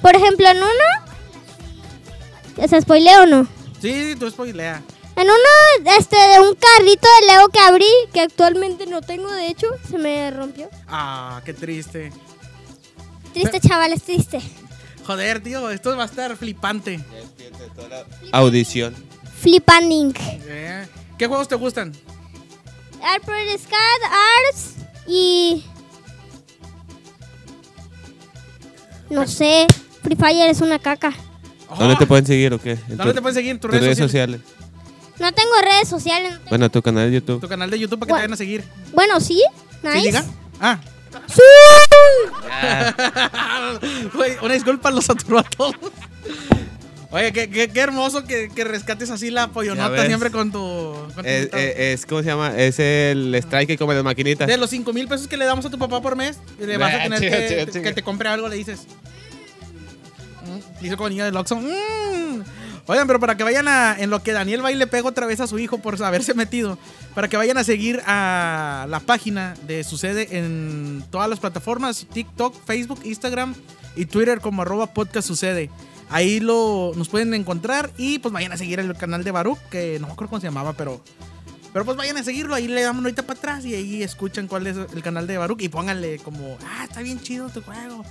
[0.01, 2.67] Por ejemplo, en uno...
[2.67, 3.47] ¿Se spoileo o no?
[3.83, 4.83] Sí, tú spoilea.
[5.17, 7.85] En uno, este, de un carrito de Lego que abrí,
[8.15, 10.71] que actualmente no tengo, de hecho, se me rompió.
[10.89, 12.11] Ah, qué triste.
[13.35, 14.41] Triste, chavales, triste.
[15.07, 17.05] Joder, tío, esto va a estar flipante.
[18.33, 18.95] Audición.
[19.41, 20.15] Flipanding.
[20.47, 20.87] Eh,
[21.19, 21.93] ¿Qué juegos te gustan?
[23.03, 24.13] Alfred Scat,
[24.49, 24.75] Arts
[25.07, 25.65] y...
[29.11, 29.67] No sé,
[30.03, 31.13] Free Fire es una caca.
[31.79, 32.73] ¿Dónde te pueden seguir o qué?
[32.73, 33.53] En ¿Dónde tu- te pueden seguir?
[33.53, 34.41] ¿En tus tus redes, sociales?
[35.19, 36.33] No tengo redes sociales.
[36.33, 37.41] no tengo- Bueno, tu canal de YouTube.
[37.41, 38.65] Tu canal de YouTube para que te vayan a seguir.
[38.93, 39.43] Bueno, sí,
[39.83, 40.01] ¿Sí nice.
[40.03, 40.25] llega?
[40.61, 40.79] Ah.
[41.27, 41.41] ¡Sí!
[44.15, 45.75] Güey, una disculpa, los saturó a todos.
[47.11, 50.59] Oye, qué, qué, qué hermoso que, que rescates así la pollonota siempre con tu.
[51.15, 51.63] con tu Es, invitado.
[51.63, 52.55] es- es- ¿cómo se llama?
[52.57, 54.47] Es el strike que come las maquinitas.
[54.47, 56.93] De los 5 mil pesos que le damos a tu papá por mes, le vas
[56.93, 57.21] a Ah, tener
[57.73, 58.81] que, que te compre algo, le dices.
[60.45, 61.57] Mm, Dice como niño del Oxxo.
[61.57, 62.43] "Mm".
[62.87, 63.97] Oigan, pero para que vayan a.
[63.99, 66.33] En lo que Daniel va y le pega otra vez a su hijo por haberse
[66.35, 66.79] metido.
[67.15, 72.55] Para que vayan a seguir a la página de Sucede en todas las plataformas: TikTok,
[72.67, 73.55] Facebook, Instagram
[73.99, 75.71] y Twitter como arroba podcast sucede.
[76.09, 79.99] Ahí lo, nos pueden encontrar y pues vayan a seguir el canal de Baruch, que
[80.01, 81.03] no me acuerdo cómo se llamaba, pero
[81.73, 84.67] pero pues vayan a seguirlo, ahí le damos ahorita para atrás y ahí escuchan cuál
[84.67, 88.05] es el canal de Baruch y pónganle como, ah, está bien chido tu juego.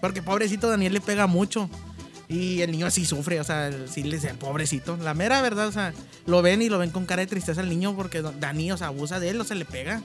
[0.00, 1.68] Porque pobrecito Daniel le pega mucho.
[2.28, 4.96] Y el niño así sufre, o sea, sí le dice, pobrecito.
[4.98, 5.92] La mera verdad, o sea,
[6.26, 8.86] lo ven y lo ven con cara de tristeza al niño porque Dani, o sea,
[8.86, 10.00] abusa de él o se le pega.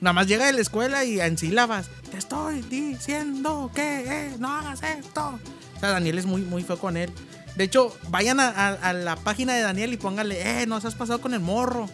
[0.00, 4.52] Nada más llega de la escuela y en sílabas, te estoy diciendo que eh, no
[4.52, 5.38] hagas esto.
[5.76, 7.10] O sea, Daniel es muy, muy feo con él.
[7.56, 10.94] De hecho, vayan a, a- a la página de Daniel y pónganle, eh, nos has
[10.94, 11.88] pasado con el morro.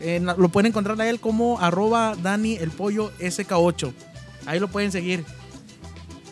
[0.00, 3.92] Eh, lo pueden encontrar a él como arroba Dani el pollo SK8.
[4.46, 5.24] Ahí lo pueden seguir.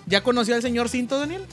[0.06, 1.46] ¿Ya conoció al señor Cinto, Daniel?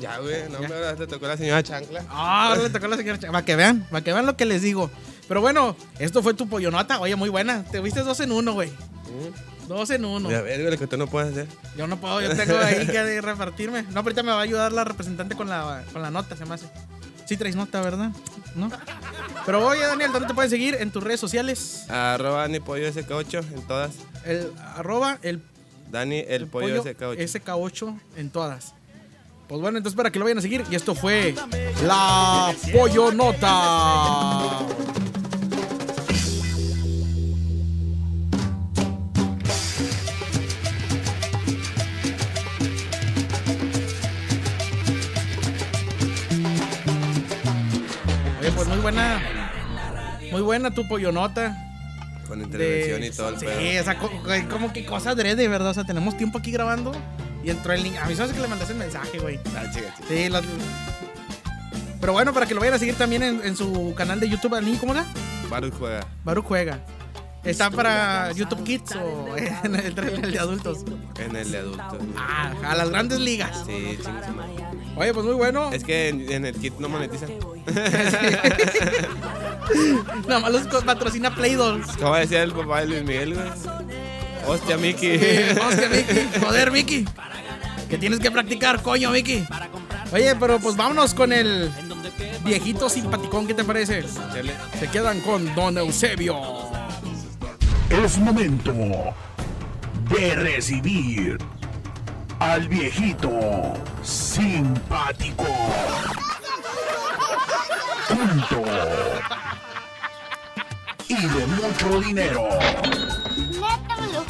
[0.00, 2.04] Ya, güey, no me te tocó la señora Chancla.
[2.10, 3.18] Ah, le tocó la señora.
[3.18, 4.90] Para que vean, para que vean lo que les digo.
[5.28, 7.00] Pero bueno, esto fue tu pollonota.
[7.00, 7.64] Oye, muy buena.
[7.64, 8.70] Te viste dos en uno, güey.
[9.68, 10.28] Dos en uno.
[10.28, 11.48] Ves, güey, lo que tú no puedes hacer.
[11.76, 13.82] Yo no puedo, yo tengo ahí que repartirme.
[13.90, 16.54] No, ahorita me va a ayudar la representante con la, con la nota, se me
[16.54, 16.66] hace.
[17.26, 18.12] Sí traes nota, ¿verdad?
[18.54, 18.70] ¿No?
[19.44, 20.76] Pero oye, Daniel, ¿dónde te pueden seguir?
[20.78, 21.90] En tus redes sociales.
[21.90, 23.94] Arroba Dani Pollo SK8 en todas.
[24.24, 25.42] El arroba el,
[25.90, 27.16] Dani el, pollo, SK8.
[27.16, 28.74] SK8 en todas.
[29.48, 30.64] Pues bueno, entonces para que lo vayan a seguir.
[30.70, 31.34] Y esto fue
[31.84, 34.66] La Pollo Nota.
[48.46, 49.20] Oye, pues muy buena.
[50.30, 51.56] Muy buena tu pollo nota.
[52.28, 53.80] Con intervención de- y todo el Sí, pedo.
[53.80, 55.70] o sea, co- co- como que cosa adrede, ¿verdad?
[55.70, 56.92] O sea, tenemos tiempo aquí grabando
[57.44, 58.00] y entró el niño.
[58.02, 59.38] A mí sabes que le mandaste el mensaje, güey.
[59.56, 60.06] Ah, chica, chica.
[60.08, 60.44] Sí, las-
[62.00, 64.54] Pero bueno, para que lo vayan a seguir también en, en su canal de YouTube,
[64.54, 65.04] al niño, ¿cómo era?
[65.50, 66.78] Baruch juega Baruch juega.
[67.46, 70.78] ¿Está para YouTube Kids o en el, en el de adultos?
[71.18, 71.98] en el de adultos.
[72.16, 73.62] Ah, a las grandes ligas.
[73.66, 73.98] Sí.
[74.96, 75.70] Oye, pues muy bueno.
[75.72, 77.30] Es que en, en el kit no monetizan.
[80.28, 81.96] Nada más los patrocina Play Dolls.
[81.96, 83.46] ¿Cómo decía el papá de Luis Miguel, güey?
[84.46, 85.16] Hostia, Mickey.
[85.68, 86.28] Hostia, Vicky.
[86.40, 87.04] Joder, Vicky.
[87.88, 89.44] Que tienes que practicar, coño, Vicky.
[90.12, 91.70] Oye, pero pues vámonos con el
[92.44, 94.04] viejito simpaticón, ¿qué te parece?
[94.78, 96.40] Se quedan con Don Eusebio.
[98.04, 98.74] Es momento
[100.10, 101.38] de recibir
[102.38, 103.30] al viejito
[104.02, 105.46] simpático.
[108.08, 108.62] Punto.
[111.08, 112.48] Y de mucho dinero.
[113.58, 114.24] Juro.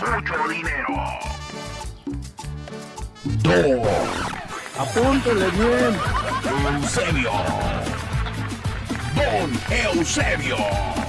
[0.00, 0.94] Mucho dinero.
[3.24, 3.88] Dos.
[4.78, 5.96] Apúntele bien.
[6.74, 7.32] Eusebio.
[9.14, 11.05] Don Eusebio.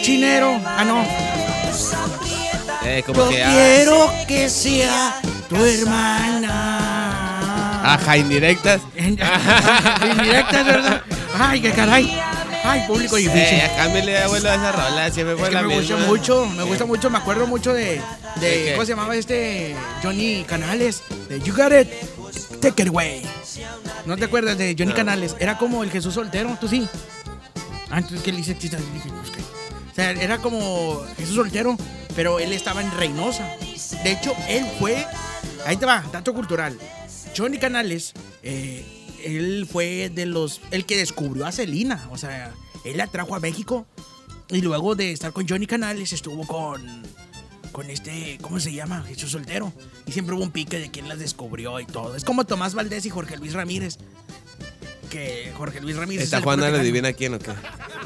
[0.00, 0.60] Cochinero.
[0.64, 1.04] Ah, no.
[2.88, 3.42] Eh, como que.
[3.42, 6.86] ah, quiero que sea tu hermana.
[7.94, 8.80] Ajá, indirectas.
[8.96, 11.02] Indirectas, ¿verdad?
[11.38, 12.18] Ay, qué caray.
[12.62, 13.40] Ay, público difícil.
[13.58, 15.10] Eh, cámbiale, abuelo, a esa rola.
[15.10, 18.00] Siempre Es fue que la me gusta mucho, me gusta mucho, me acuerdo mucho de,
[18.40, 18.72] de.
[18.74, 19.74] ¿cómo se llamaba este?
[20.02, 21.88] Johnny Canales, de You Got It,
[22.60, 23.22] Take It Away.
[24.06, 24.96] ¿No te acuerdas de Johnny No.
[24.96, 25.36] Canales?
[25.38, 26.86] Era como el Jesús soltero, tú sí.
[27.90, 28.54] Ah, entonces, ¿qué le hice
[30.00, 31.76] era como Jesús soltero,
[32.14, 33.56] pero él estaba en Reynosa.
[34.02, 35.04] De hecho, él fue,
[35.66, 36.78] ahí te va, dato cultural.
[37.36, 38.84] Johnny Canales, eh,
[39.24, 42.52] él fue de los, el que descubrió a Celina, o sea,
[42.84, 43.86] él la trajo a México
[44.48, 47.02] y luego de estar con Johnny Canales estuvo con,
[47.70, 49.02] con este, ¿cómo se llama?
[49.06, 49.72] Jesús Soltero.
[50.06, 52.16] Y siempre hubo un pique de quién las descubrió y todo.
[52.16, 53.98] Es como Tomás Valdés y Jorge Luis Ramírez.
[55.10, 56.24] Que Jorge Luis Ramírez.
[56.24, 57.50] ¿Está es jugando a la divina quién o qué?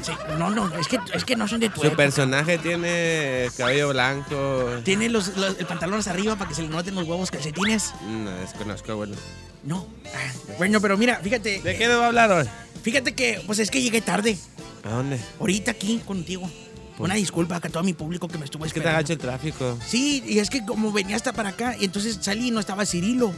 [0.01, 1.97] Sí, no, no, es que, es que no son de tu Su época.
[1.97, 4.81] personaje tiene cabello blanco.
[4.83, 7.93] Tiene los, los- el pantalón hacia arriba para que se le noten los huevos calcetines.
[8.03, 9.15] No, desconozco, bueno.
[9.63, 9.87] No.
[10.07, 11.61] Ah, bueno, pero mira, fíjate.
[11.61, 12.45] ¿De qué nos va a hablar hoy?
[12.83, 14.37] Fíjate que, pues es que llegué tarde.
[14.83, 15.19] ¿A dónde?
[15.39, 16.49] Ahorita aquí contigo.
[16.97, 18.99] Una disculpa acá a todo mi público que me estuvo Es que te esperando.
[18.99, 19.77] agacha el tráfico.
[19.85, 22.85] Sí, y es que como venía hasta para acá, y entonces salí y no estaba
[22.85, 23.33] Cirilo.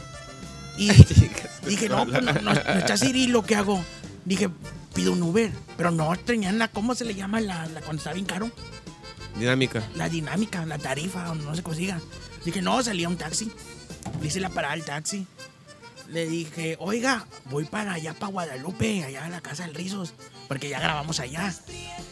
[0.76, 0.88] Y
[1.70, 3.82] dije, no, pues no, no- no está Cirilo, ¿qué hago?
[4.24, 4.48] Dije,
[4.94, 5.50] pido un Uber.
[5.76, 8.50] Pero no tenían la, ¿cómo se le llama la, la cuando está bien caro?
[9.38, 9.82] Dinámica.
[9.94, 12.00] La dinámica, la tarifa, no se consiga.
[12.44, 13.52] Dije, no, salía un taxi.
[14.20, 15.26] Le hice la parada al taxi.
[16.08, 20.14] Le dije, oiga, voy para allá, para Guadalupe, allá a la casa del Rizos,
[20.48, 21.52] porque ya grabamos allá.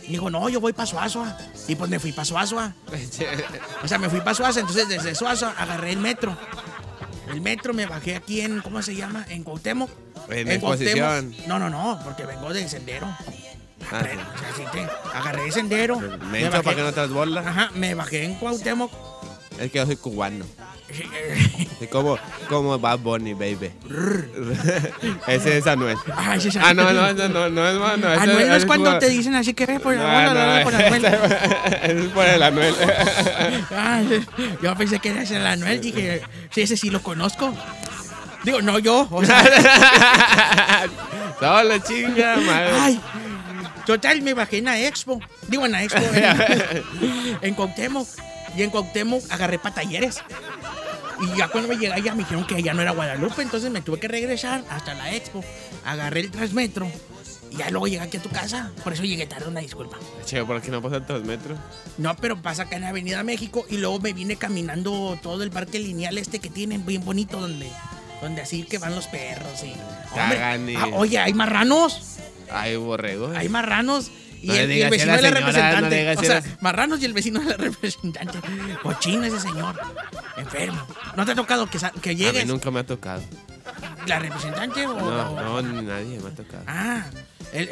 [0.06, 1.36] Y dijo, no, yo voy para Suazua.
[1.66, 2.74] Y pues me fui para Suazua.
[3.82, 6.36] O sea, me fui para Suaza, entonces desde Suaza agarré el metro.
[7.32, 9.24] El metro me bajé aquí en, ¿cómo se llama?
[9.28, 9.90] En Cuauhtémoc.
[9.90, 10.50] En Cuauhtémoc.
[10.50, 11.34] exposición.
[11.46, 13.06] No, no, no, porque vengo del sendero.
[13.92, 15.98] Ah, Pero, o sea, sí te- agarré el sendero.
[16.00, 17.38] me bajé- para que no te.
[17.38, 18.90] Ajá, me bajé en Cuauhtémoc.
[19.60, 20.44] Es que yo soy cubano.
[21.78, 22.16] Es como,
[22.48, 23.70] como Bad Bunny, baby.
[25.26, 25.98] ese es Anuel.
[26.16, 26.58] Ay, sí, sí.
[26.62, 28.12] Ah, no, no, no, no, no es mano.
[28.14, 30.64] ese Anuel no es cuando te dicen así que ve por No, la bola, no,
[30.64, 31.04] por Anuel.
[31.04, 32.74] ese es por el Anuel.
[33.76, 34.24] Ay,
[34.62, 37.52] yo pensé que eras el Anuel, dije, sí, ese sí lo conozco.
[38.44, 39.44] Digo, no yo, o sea,
[41.40, 42.70] Solo chinga, madre.
[42.80, 43.00] ay.
[43.84, 45.20] Total, me bajé en la expo.
[45.48, 48.08] Digo, en la expo, en, en Cuauhtémoc.
[48.56, 50.18] Y en Cuauhtémoc agarré para talleres.
[51.20, 53.80] Y ya cuando me llegué allá me dijeron que allá no era Guadalupe, entonces me
[53.80, 55.42] tuve que regresar hasta la expo.
[55.84, 56.90] Agarré el Transmetro
[57.50, 58.72] y ya luego llegué aquí a tu casa.
[58.84, 59.96] Por eso llegué tarde, una disculpa.
[60.24, 61.58] Che, ¿por qué no pasan dos metros?
[61.98, 65.78] No, pero pasa acá en Avenida México y luego me vine caminando todo el parque
[65.78, 67.70] lineal este que tienen, bien bonito, donde,
[68.20, 69.72] donde así que van los perros y...
[70.18, 70.42] Hombre,
[70.76, 72.18] ah, oye, hay marranos,
[72.50, 73.32] Ay, borrego.
[73.34, 74.10] hay marranos
[74.42, 76.14] y, No el, y el digas vecino de la señora, representante.
[76.14, 78.38] no o sea, marranos y el vecino de la representante.
[78.82, 79.78] Cochino ese señor,
[80.36, 80.86] enfermo.
[81.16, 83.22] ¿No te ha tocado que, que A mí llegues nunca me ha tocado.
[84.06, 84.94] la representante o...?
[84.98, 86.64] No, no, ni nadie me ha tocado.
[86.66, 87.04] Ah,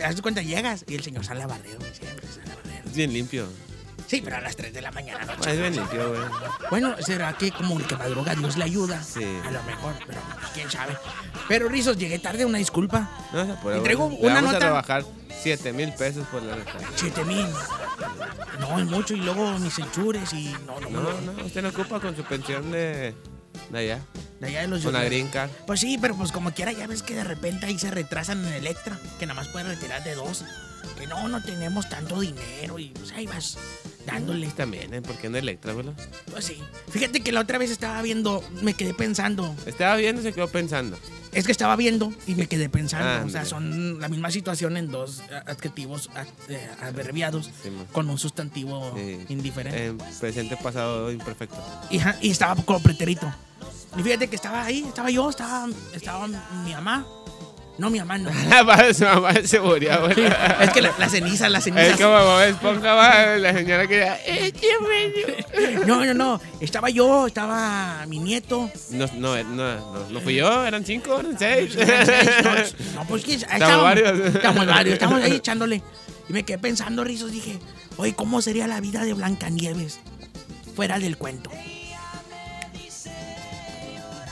[0.04, 2.86] haz de cuenta, llegas y el señor sale a barrero, siempre sale a barrero.
[2.88, 3.46] Es bien limpio.
[4.06, 6.20] Sí, pero a las 3 de la mañana no Ah, Es bien limpio, güey.
[6.70, 9.02] Bueno, será que como que madruga Dios le ayuda.
[9.02, 9.24] Sí.
[9.46, 10.20] A lo mejor, pero
[10.52, 10.96] quién sabe.
[11.48, 13.08] Pero Rizos, llegué tarde, una disculpa.
[13.32, 14.20] No se apure, Y traigo güey.
[14.20, 14.64] Le una vamos nota.
[14.64, 15.04] a rebajar
[15.42, 16.72] 7 mil pesos por la nota.
[16.96, 17.46] 7 mil.
[18.60, 19.14] No, es mucho.
[19.14, 21.32] Y luego mis enchures y no, no, No, no.
[21.32, 23.14] no, usted no ocupa con su pensión de,
[23.70, 24.00] de allá.
[24.40, 25.50] De allá de los Con la green card.
[25.66, 28.52] Pues sí, pero pues como quiera, ya ves que de repente ahí se retrasan en
[28.52, 30.44] Electra, que nada más pueden retirar de dos.
[30.98, 33.56] Que no, no tenemos tanto dinero y pues ahí vas
[34.06, 34.48] dándole.
[34.48, 35.02] También, ¿eh?
[35.02, 35.86] ¿Por qué no Electra, güey?
[36.30, 36.58] Pues sí.
[36.90, 39.54] Fíjate que la otra vez estaba viendo, me quedé pensando.
[39.66, 40.98] Estaba viendo y se quedó pensando.
[41.32, 43.08] Es que estaba viendo y me quedé pensando.
[43.08, 46.70] Ah, o sea, son la misma situación en dos eh, adjetivos ad- eh,
[47.42, 49.18] Sí, con un sustantivo Sí.
[49.30, 49.86] indiferente.
[49.86, 51.56] En presente, pasado, imperfecto.
[51.90, 53.32] Y, y estaba como pretérito.
[53.98, 57.04] Y fíjate que estaba ahí, estaba yo, estaba, estaba mi mamá.
[57.76, 58.30] No, mi mamá no.
[58.30, 60.26] Mamá se murió, güey.
[60.60, 61.86] es que la, la ceniza, la ceniza.
[61.88, 64.16] Es como Bob Esponja, va, la señora que ya...
[64.26, 65.84] "Écheme".
[65.84, 66.40] No, no, no.
[66.60, 68.70] Estaba yo, estaba mi nieto.
[68.90, 71.76] No, no, no, no, no fui yo, eran cinco, eran seis.
[71.76, 71.82] No,
[73.00, 74.20] no, pues que Estamos varios.
[74.20, 75.82] Estamos varios, estamos ahí echándole.
[76.28, 77.58] Y me quedé pensando, Rizos, dije,
[77.96, 79.98] oye, ¿cómo sería la vida de Blancanieves
[80.76, 81.50] fuera del cuento?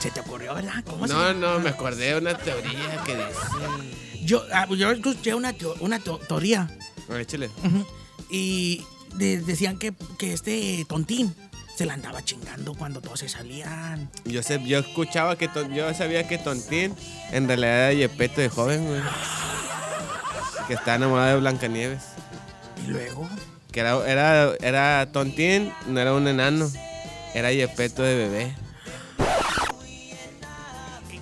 [0.03, 0.83] ¿Se te ocurrió, verdad?
[0.85, 1.35] ¿Cómo No, sería?
[1.35, 4.25] no, me acordé de una teoría que dice...
[4.25, 6.69] Yo, ah, yo escuché una, teo- una teo- teoría
[7.09, 7.47] A ver, échale.
[7.65, 7.87] ujú,
[8.31, 8.85] y
[9.15, 11.35] de- decían que, que este tontín
[11.77, 14.11] se la andaba chingando cuando todos se salían.
[14.25, 15.47] Yo, sé, yo escuchaba que...
[15.49, 16.95] Ton- yo sabía que Tontín
[17.31, 19.01] en realidad era Yepeto de joven, güey.
[20.67, 22.03] Que estaba enamorado de Blancanieves.
[22.85, 23.29] Y luego,
[23.71, 26.69] Que era, era, era Tontín, no era un enano.
[27.35, 28.55] Era Yepeto de bebé.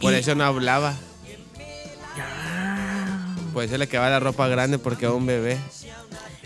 [0.01, 0.95] Por Y- eso no hablaba.
[2.17, 3.35] ya.
[3.53, 5.59] Por eso le quedaba la ropa grande porque era un bebé.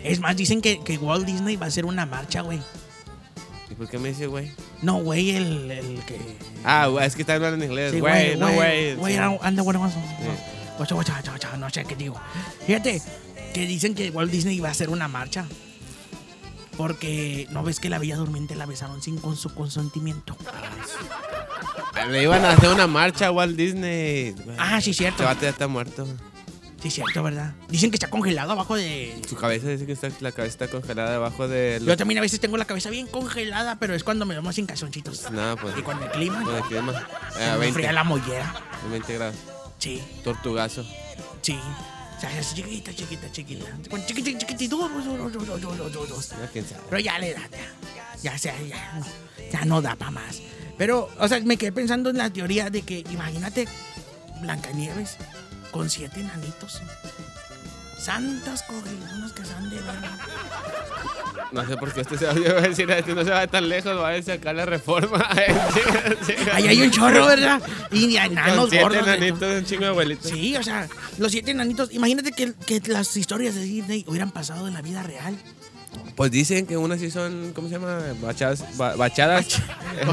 [0.02, 2.60] Es más, dicen que, que Walt Disney va a hacer una marcha, güey.
[3.70, 4.52] ¿Y por qué me dice güey?
[4.82, 6.18] No, güey, el, el que.
[6.64, 7.92] Ah, es que está hablando en inglés.
[7.92, 8.94] Sí, Güey, no güey.
[8.96, 9.20] Güey, Sí.
[9.40, 12.20] anda, bueno, guacha, guacha, guacha, no sé qué digo.
[12.66, 13.00] Fíjate,
[13.54, 15.46] que dicen que Walt Disney iba a hacer una marcha.
[16.76, 20.36] Porque no ves que la Bella Durmiente la besaron sin con su consentimiento.
[22.10, 24.34] Le iban a hacer una marcha a Walt Disney.
[24.58, 25.22] Ah, sí, cierto.
[25.22, 26.06] Este vato ya está muerto.
[26.82, 27.54] Sí, cierto, ¿verdad?
[27.68, 29.18] Dicen que está congelado abajo de.
[29.26, 31.80] Su cabeza dice que está, la cabeza está congelada debajo de...
[31.82, 34.66] Yo también a veces tengo la cabeza bien congelada, pero es cuando me vemos sin
[34.66, 35.30] calzoncitos.
[35.30, 35.74] Nada, pues.
[35.78, 36.92] Y con el clima, Con el clima.
[37.32, 38.54] se Eh, a me 20, enfría la mollera.
[38.84, 39.36] a 20 grados.
[39.78, 40.84] Sí, Tortugazo.
[41.40, 41.58] sí.
[42.20, 43.64] sea, es chiquita, chiquita, chiquita.
[43.88, 46.28] Con chiquita, chiquitito, dos, dos, dos, dos, dos, dos, dos.
[46.30, 46.82] Ya, quién sabe.
[46.90, 47.40] Pero ya le da,
[48.22, 49.06] ya, ya, sea, ya, no,
[49.50, 50.38] ya no da para más.
[50.76, 53.68] Pero, o sea, me quedé pensando en la teoría de que, imagínate,
[54.40, 55.16] Blancanieves
[55.70, 56.82] con siete enanitos.
[57.98, 59.94] Santas cogidonas que se han de ver.
[61.52, 63.96] No sé por qué este se va a decir, este no se va tan lejos,
[63.96, 65.26] va a sacar la reforma.
[66.52, 67.62] Ahí hay un chorro, ¿verdad?
[67.92, 69.06] Y enanos siete gordos.
[69.06, 70.30] de enanitos, un chingo de abuelitos.
[70.30, 71.92] Sí, o sea, los siete enanitos.
[71.94, 75.36] Imagínate que, que las historias de Disney hubieran pasado en la vida real.
[76.16, 77.98] Pues dicen que unas sí son, ¿cómo se llama?
[78.22, 78.76] Bachadas.
[78.76, 79.46] ba- bachadas.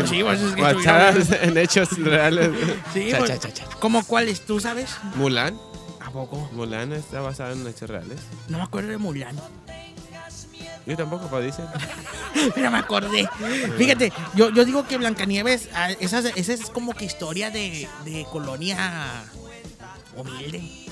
[0.10, 2.50] Sí, pues es que bachadas en hechos reales.
[2.94, 3.66] Sí, Cha, pues, cha, cha, cha.
[3.80, 4.42] ¿Cómo cuáles?
[4.46, 4.92] ¿Tú sabes?
[5.16, 5.58] Mulan.
[6.00, 6.50] ¿A poco?
[6.54, 8.20] Mulan está basada en hechos reales.
[8.48, 9.36] No me acuerdo de Mulan.
[10.86, 11.66] Yo tampoco, pero dicen.
[12.56, 13.30] Pero me acordé.
[13.78, 18.26] Fíjate, yo, yo digo que Blancanieves, ah, esa, esa es como que historia de, de
[18.32, 19.24] colonia
[20.16, 20.88] humilde.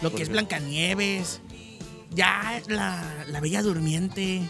[0.00, 1.40] Lo que es Blancanieves.
[2.10, 4.42] Ya la, la Bella Durmiente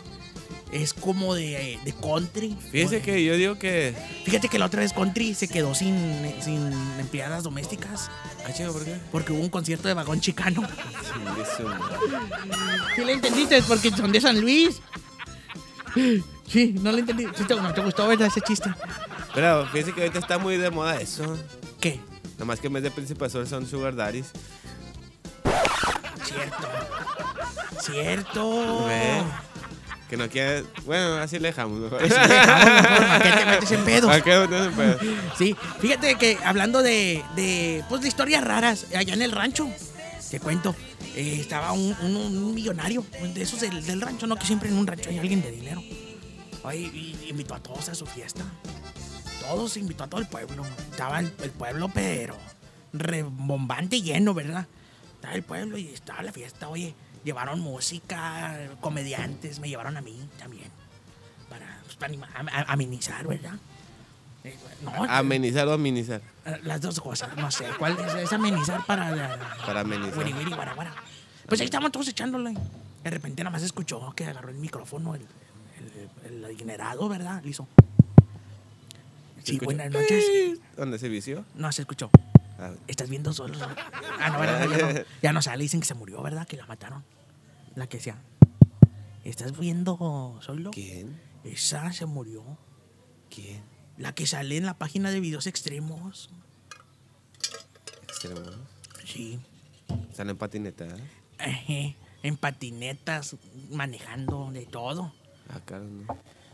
[0.73, 2.57] es como de, de country.
[2.71, 3.94] Fíjese que yo digo que.
[4.25, 5.94] Fíjate que la otra vez country se quedó sin,
[6.40, 8.11] sin empleadas domésticas
[8.47, 8.97] Ah, chingo, ¿por qué?
[9.12, 10.62] porque hubo un concierto de vagón chicano.
[11.03, 11.71] Sí, eso.
[12.97, 13.61] ¿Sí le entendiste?
[13.62, 14.81] Porque son de San Luis.
[16.47, 17.27] Sí, no le entendí.
[17.37, 18.71] Sí, te- no te gustó verdad ese chiste.
[19.35, 21.37] Pero fíjese que ahorita está muy de moda eso.
[21.81, 22.01] ¿Qué?
[22.38, 24.31] Nomás que en vez de Príncipe Sol son Sugar Daddies.
[26.29, 26.69] Cierto.
[27.81, 28.88] Cierto.
[30.09, 30.64] Que no quiere.
[30.87, 32.03] Bueno, así le dejamos mejor.
[32.03, 34.07] Así le dejamos mejor, ¿para qué te metes en pedos?
[34.11, 35.01] ¿Para qué metes en pedos?
[35.37, 39.69] Sí, fíjate que hablando de, de, pues, de historias raras, allá en el rancho,
[40.31, 40.75] te cuento,
[41.14, 44.37] eh, estaba un, un- un millonario, de esos del, del rancho, ¿no?
[44.37, 45.83] Que siempre en un rancho hay alguien de dinero.
[46.62, 48.45] Oye, y invitó a todos a su fiesta.
[49.43, 50.62] Todos invitó a todo el pueblo.
[50.91, 52.35] Estaba el, el pueblo, pero
[52.95, 54.67] rebombante y lleno, ¿verdad?
[55.18, 56.94] Estaba el pueblo y estaba la fiesta, oye.
[57.24, 60.70] Llevaron música, comediantes, me llevaron a mí también.
[61.50, 62.28] Para, pues, para anima-
[62.68, 63.54] amenizar, ¿verdad?
[64.44, 66.22] Eh, no, Amenizar o amenizar.
[66.46, 67.64] eh, Las dos cosas, no sé.
[67.76, 68.14] ¿Cuál es?
[68.14, 69.37] Es amenizar para la.
[69.66, 70.16] Para amenizar.
[70.16, 70.94] Wiri, wiri, guara, guara.
[71.48, 72.54] Pues ahí estábamos todos echándole.
[73.02, 75.26] De repente nada más escuchó que agarró el micrófono, el,
[76.24, 77.42] el, el adinerado, ¿verdad?
[77.42, 77.66] Le hizo.
[79.42, 79.64] Sí, escuchó?
[79.64, 80.61] buenas noches.
[80.76, 81.44] ¿Dónde se vició?
[81.57, 82.11] No se escuchó.
[82.88, 83.57] Estás viendo solo.
[84.21, 84.68] Ah, no, ¿verdad?
[84.68, 85.62] Ya no, ya no sale.
[85.62, 86.47] Dicen que se murió, ¿verdad?
[86.47, 87.05] Que la mataron.
[87.77, 88.21] La que sea.
[89.25, 90.71] ¿Estás viendo solo?
[90.71, 91.21] ¿Quién?
[91.44, 92.42] Esa se murió.
[93.31, 93.62] ¿Quién?
[93.97, 96.31] La que sale en la página de videos extremos.
[98.03, 98.57] Extremos.
[99.05, 99.38] Sí.
[100.11, 100.87] Están en patineta.
[100.87, 101.11] ¿eh?
[101.38, 103.37] Ejé, en patinetas,
[103.71, 105.14] manejando, de todo.
[105.49, 106.07] Ah, claro, no.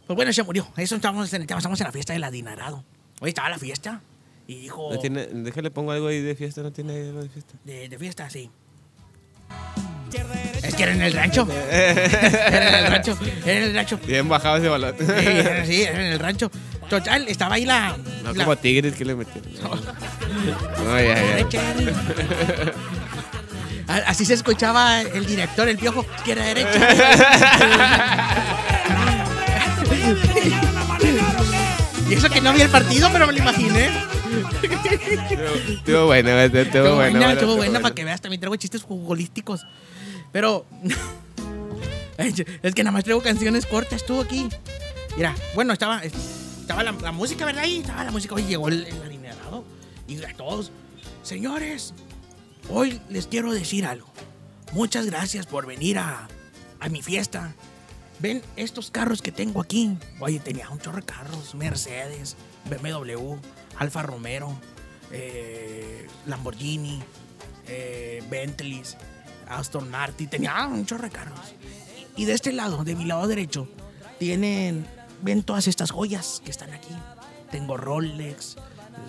[0.06, 0.68] Pues bueno, se murió.
[0.76, 2.84] Eso estábamos en, estábamos en la fiesta del adinerado.
[3.20, 4.02] Hoy estaba la fiesta
[4.46, 4.90] y dijo...
[4.92, 7.54] No tiene, déjale pongo algo ahí de fiesta, no tiene algo de fiesta.
[7.64, 8.50] De, de fiesta, sí.
[10.62, 11.46] Es que era en el rancho.
[11.70, 13.18] era en el rancho.
[13.44, 13.98] Era en el rancho.
[14.06, 14.94] Bien bajado ese balón.
[14.98, 16.50] Sí, era, sí, era en el rancho.
[16.88, 17.96] Total, estaba ahí la...
[18.22, 19.50] No la- como tigres que le metieron.
[20.84, 21.74] No, ya, ya.
[24.06, 26.78] Así se escuchaba el director, el piojo, izquierda, derecha.
[32.08, 33.90] y eso que no vi el partido, pero me lo imaginé.
[35.68, 37.30] Estuvo bueno, estuvo bueno.
[37.30, 37.80] estuvo buena bueno.
[37.80, 38.20] para que veas.
[38.20, 39.66] También traigo chistes futbolísticos.
[40.32, 40.66] Pero.
[42.18, 44.48] es que nada más traigo canciones cortas, tú aquí.
[45.16, 47.64] Mira, bueno, estaba, estaba la, la música, ¿verdad?
[47.64, 48.34] Ahí estaba la música.
[48.34, 49.64] Hoy llegó el, el alineado.
[50.06, 50.70] Y a todos,
[51.22, 51.94] señores,
[52.68, 54.08] hoy les quiero decir algo.
[54.72, 56.28] Muchas gracias por venir a,
[56.80, 57.54] a mi fiesta.
[58.20, 59.96] Ven estos carros que tengo aquí.
[60.20, 61.54] Oye, tenía un chorro de carros.
[61.54, 62.36] Mercedes,
[62.70, 63.34] BMW,
[63.76, 64.56] Alfa Romero,
[65.10, 67.02] eh, Lamborghini,
[67.66, 68.96] eh, Bentleys,
[69.48, 70.28] Aston Martin.
[70.28, 71.54] Tenía un chorro de carros.
[72.16, 73.68] Y de este lado, de mi lado derecho,
[74.18, 74.86] tienen...
[75.22, 76.94] Ven todas estas joyas que están aquí.
[77.50, 78.56] Tengo Rolex.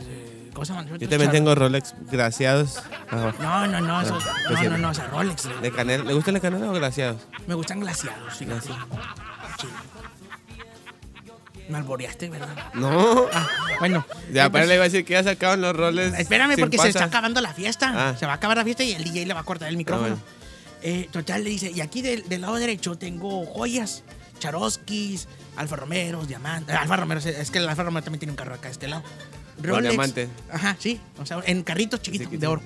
[0.07, 0.87] eh, ¿Cómo se llaman?
[0.97, 2.81] Yo también tengo Rolex graciados.
[3.11, 5.47] No, no, no, eso- Ah, no, no, no, o sea, Rolex.
[5.61, 6.03] ¿De canela?
[6.05, 7.21] ¿Le gusta la canela o glaciados?
[7.45, 8.69] Me gustan glaciados, fíjate.
[9.61, 9.67] Sí.
[11.67, 12.55] Me alboreaste, ¿verdad?
[12.73, 13.25] No.
[13.33, 13.47] Ah,
[13.79, 14.05] bueno.
[14.31, 16.13] Ya, para le iba a decir que ya sacaban los roles.
[16.17, 17.91] Espérame, sin porque se está acabando la fiesta.
[17.93, 18.15] Ah.
[18.17, 20.09] Se va a acabar la fiesta y el DJ le va a cortar el micrófono.
[20.09, 20.21] bueno.
[20.83, 24.03] Eh, total, le dice, y aquí del, del lado derecho tengo joyas,
[24.39, 25.27] Charoskis,
[25.57, 26.75] Alfa Romeros, Diamantes.
[26.75, 29.01] Alfa Romero, es que el Alfa Romero también tiene un carro acá de este lado.
[29.61, 30.27] Con diamante.
[30.51, 30.99] Ajá, sí.
[31.19, 32.61] O sea, en carritos chiquitos de oro.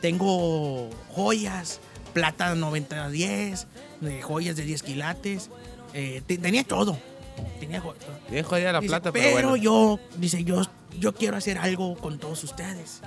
[0.00, 1.80] Tengo joyas,
[2.12, 3.66] plata 90-10,
[4.02, 5.48] eh, joyas de 10 quilates.
[5.94, 6.98] eh, te- tenía todo.
[7.60, 8.18] Tenía jo- todo.
[8.30, 9.56] Bien jodida la Dice, plata, pero, pero bueno.
[9.62, 10.62] yo, dice, yo,
[10.98, 13.00] yo quiero hacer algo con todos ustedes.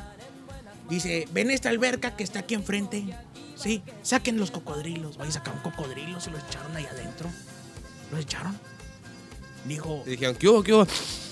[0.90, 3.04] Dice, ven esta alberca que está aquí enfrente.
[3.56, 5.18] Sí, saquen los cocodrilos.
[5.18, 7.28] Oye, sacaron cocodrilos y los echaron ahí adentro.
[8.12, 8.56] Los echaron.
[9.66, 10.86] Dijo, Y dijeron, ¿qué hubo, qué hubo?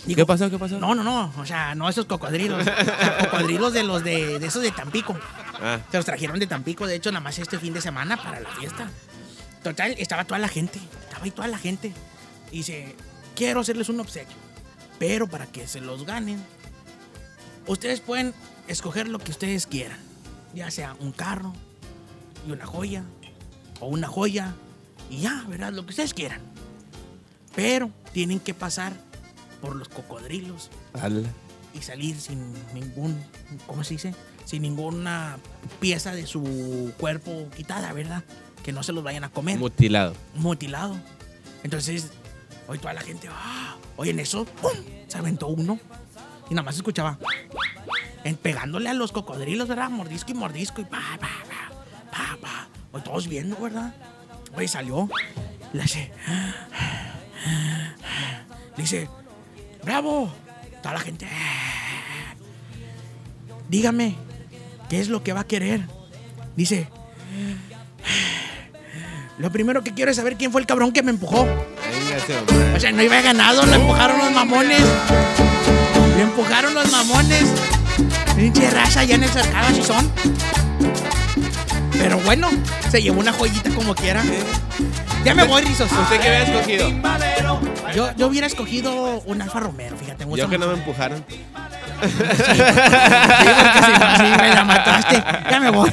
[0.05, 0.79] Digo, ¿Qué pasó, qué pasó?
[0.79, 2.61] no, no, no, o sea, no esos cocodrilos.
[2.61, 5.17] O sea, cocodrilos de los de, de esos de Tampico.
[5.61, 8.41] Ah, Se los trajeron de Tampico, de hecho, nada más este fin de semana para
[8.41, 8.89] la fiesta.
[9.63, 11.93] Total, estaba toda la gente, estaba ahí toda la gente.
[12.51, 12.95] Y dice,
[13.33, 14.35] quiero hacerles un obsequio,
[14.99, 16.43] pero para que se los ganen,
[17.65, 18.33] ustedes pueden
[18.67, 19.97] escoger lo que ustedes quieran.
[20.53, 21.53] Ya sea un carro
[22.45, 23.03] y una joya,
[23.79, 24.53] o una joya,
[25.09, 25.71] y ya, ¿verdad?
[25.71, 26.41] Lo que ustedes quieran.
[27.55, 28.91] Pero tienen que pasar
[29.63, 30.69] por los cocodrilos
[31.73, 33.17] y salir sin ningún,
[33.65, 34.13] ¿cómo se dice?
[34.43, 35.37] Sin ninguna
[35.79, 38.23] pieza de su cuerpo quitada, ¿verdad?
[38.61, 40.15] Que no se los vayan a comer, Mutilado.
[40.35, 40.97] mutilado.
[41.63, 42.11] Entonces,
[42.67, 44.71] hoy toda la gente, ah, oye, en eso, ¡pum!
[45.07, 45.79] se aventó uno
[46.49, 47.17] y nada más se escuchaba
[48.25, 49.89] en- pegándole a los cocodrilos, ¿verdad?
[49.89, 52.67] Mordisco y mordisco y pa, pa, pa, pa, pa.
[52.91, 53.95] Hoy todos viendo, ¿verdad?
[54.57, 55.09] Oye, salió,
[55.71, 56.11] le hace,
[58.75, 59.09] le dice,
[59.85, 60.31] ¡Bravo!
[60.81, 61.27] Toda la gente.
[63.69, 64.15] Dígame,
[64.89, 65.81] ¿qué es lo que va a querer?
[66.55, 66.87] Dice.
[69.39, 71.47] Lo primero que quiero es saber quién fue el cabrón que me empujó.
[72.75, 74.81] O sea, no iba ganado, lo empujaron los mamones.
[76.15, 77.45] Le empujaron los mamones.
[78.35, 80.11] Pinche raza ya en el cercado así son.
[81.93, 82.49] Pero bueno,
[82.91, 84.23] se llevó una joyita como quiera.
[85.23, 85.91] Ya me voy, Rizos.
[85.91, 86.89] ¿Usted qué había escogido?
[87.95, 90.25] Yo, yo hubiera escogido un Alfa Romero, fíjate.
[90.25, 90.81] gusta Yo que no me mucho.
[90.89, 91.23] empujaron.
[91.27, 92.61] Sí,
[94.39, 95.23] me la mataste.
[95.49, 95.91] Ya me voy.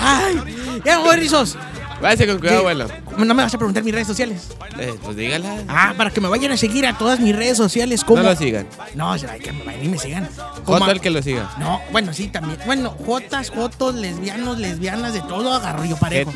[0.00, 1.56] Ay, ya me voy, Rizos.
[2.00, 2.88] Váyase con cuidado, abuelo.
[3.18, 4.48] No me vas a preguntar mis redes sociales.
[4.78, 5.64] Eh, pues dígala.
[5.66, 8.04] Ah, para que me vayan a seguir a todas mis redes sociales.
[8.04, 8.22] ¿Cómo?
[8.22, 8.66] No lo sigan.
[8.94, 10.28] No, que me vayan y me sigan.
[10.64, 11.50] Joto el que lo siga.
[11.58, 12.58] No, bueno, sí, también.
[12.64, 16.32] Bueno, jotas, jotos, lesbianos, lesbianas, de todo agarro yo parejo.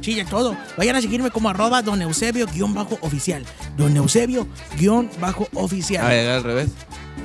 [0.00, 0.56] Sí, de todo.
[0.78, 3.44] Vayan a seguirme como arroba don Eusebio guion bajo oficial.
[3.76, 4.48] Don Eusebio
[4.78, 6.06] guion bajo oficial.
[6.06, 6.70] A ver, al revés.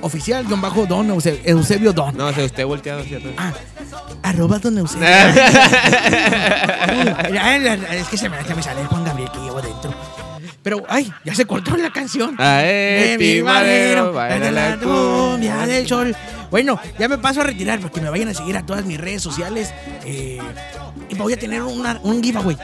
[0.02, 2.16] Oficial guion bajo don Eusebio, don.
[2.16, 3.34] No, o sea, usted volteado hacia atrás.
[3.38, 3.54] Ah,
[4.24, 5.08] arroba don Eusebio.
[7.91, 9.93] es que se me, se me sale el Juan Gabriel que llevo dentro.
[10.64, 12.36] Pero, ay, ya se cortó la canción.
[12.38, 16.16] A De ver, mi madero, baila la cumbia del sol.
[16.52, 19.22] Bueno, ya me paso a retirar porque me vayan a seguir a todas mis redes
[19.22, 19.74] sociales.
[20.06, 20.39] eh,
[21.10, 22.58] y voy a tener una- un giveaway.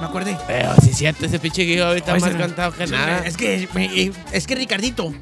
[0.00, 0.36] Me acordé.
[0.46, 3.22] Pero si siente ese pinche ahorita Oye, más se- cantado que nada.
[3.24, 5.12] Es que, me- es que Ricardito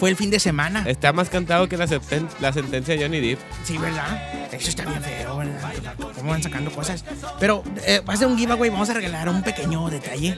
[0.00, 0.84] fue el fin de semana.
[0.86, 1.86] Está más cantado que la,
[2.40, 3.40] la sentencia de Johnny Depp.
[3.64, 4.52] Sí, ¿verdad?
[4.52, 5.72] Eso está bien feo, ¿verdad?
[6.14, 7.04] Cómo van sacando cosas.
[7.40, 8.70] Pero eh, va a ser un giveaway.
[8.70, 10.36] Vamos a regalar un pequeño detalle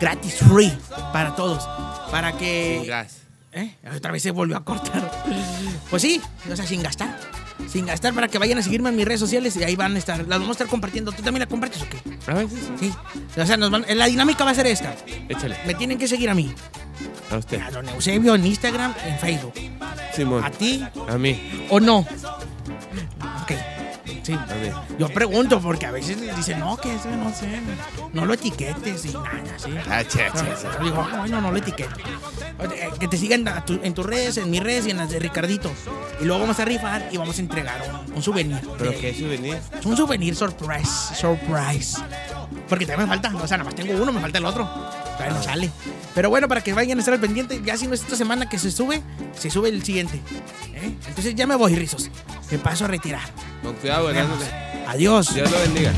[0.00, 0.76] gratis, free,
[1.12, 1.66] para todos.
[2.10, 2.78] Para que.
[2.80, 3.18] Sin gas.
[3.52, 3.74] ¿Eh?
[3.96, 5.10] Otra vez se volvió a cortar.
[5.90, 7.18] Pues sí, o sea, sin gastar.
[7.66, 9.98] Sin gastar para que vayan a seguirme en mis redes sociales y ahí van a
[9.98, 10.18] estar.
[10.18, 11.12] Las vamos a estar compartiendo.
[11.12, 11.98] ¿Tú también la compartes o qué?
[12.30, 12.48] A sí.
[12.78, 12.94] Sí.
[13.36, 14.94] O sea, nos van, la dinámica va a ser esta.
[15.28, 15.56] Échale.
[15.66, 16.54] Me tienen que seguir a mí.
[17.30, 17.60] A usted.
[17.60, 19.52] A Don Eusebio en Instagram, en Facebook.
[20.14, 20.44] Simón.
[20.44, 21.66] ¿A ti A mí.
[21.70, 21.98] o no?
[21.98, 23.52] Ok.
[24.22, 24.32] Sí.
[24.34, 24.70] A mí.
[24.98, 27.60] Yo pregunto porque a veces dicen, no, que eso no sé,
[28.12, 29.70] no lo etiquetes y nada, sí.
[29.88, 30.84] Ah, che, che, Yo che.
[30.84, 31.94] digo, ah, bueno, no lo etiqueto.
[32.60, 35.08] Eh, Que te sigan a tu- en tus redes, en mis redes y en las
[35.10, 35.70] de Ricardito.
[36.20, 38.60] Y luego vamos a rifar y vamos a entregar un, un souvenir.
[38.76, 39.58] ¿Pero qué souvenir?
[39.78, 41.98] Es un souvenir surprise, surprise.
[42.68, 44.64] Porque también me falta, o sea, nada más tengo uno, me falta el otro.
[44.66, 45.70] Todavía no sale.
[46.18, 48.48] Pero bueno, para que vayan a estar al pendiente, ya si no es esta semana
[48.48, 49.00] que se sube,
[49.38, 50.20] se sube el siguiente.
[50.74, 50.92] ¿eh?
[51.06, 52.10] Entonces ya me voy, Rizos.
[52.50, 53.22] Me paso a retirar.
[53.62, 54.08] Con cuidado.
[54.88, 55.32] Adiós.
[55.32, 55.92] Dios lo bendiga.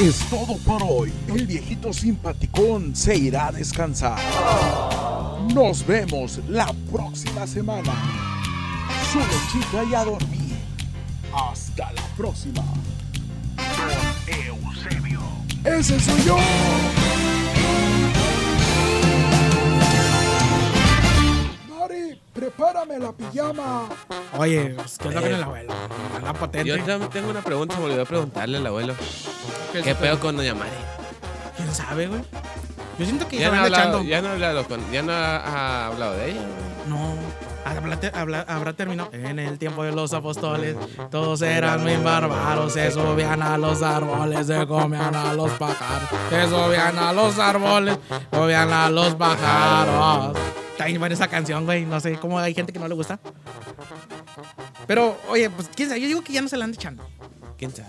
[0.00, 1.12] Es todo por hoy.
[1.34, 4.20] El viejito simpaticón se irá a descansar.
[5.52, 7.92] Nos vemos la próxima semana.
[9.12, 10.54] Su lechita y a dormir.
[11.32, 12.62] Hasta la próxima.
[15.64, 16.36] Ese soy yo.
[21.68, 23.88] Mari, prepárame la pijama.
[24.38, 25.72] Oye, pues, ¿qué es lo que el abuelo?
[26.16, 26.68] Anda potente.
[26.68, 28.94] Yo también tengo una pregunta, me olvidó preguntarle al abuelo.
[29.72, 30.70] ¿Qué, ¿Qué pedo con Doña Mari?
[31.56, 32.22] ¿Quién sabe, güey?
[32.98, 34.08] Yo siento que Ya no, ha hablado, echando.
[34.08, 36.40] ya no ha hablado con, ya no ha, ha hablado de ella.
[36.40, 36.88] güey.
[36.88, 37.14] No.
[37.64, 39.08] Habla- habla- habrá terminado.
[39.12, 40.76] En el tiempo de los apóstoles,
[41.10, 42.72] todos eran muy bárbaros.
[42.74, 46.08] Se subían a los árboles, se comían a los pájaros.
[46.30, 47.98] Se subían a los árboles,
[48.32, 50.36] subían a los pájaros.
[50.72, 51.84] Está bien buena esa canción, güey.
[51.86, 53.18] No sé cómo hay gente que no le gusta.
[54.86, 56.00] Pero, oye, pues quién sabe.
[56.00, 57.06] Yo digo que ya no se la anda echando.
[57.56, 57.88] ¿Quién sabe?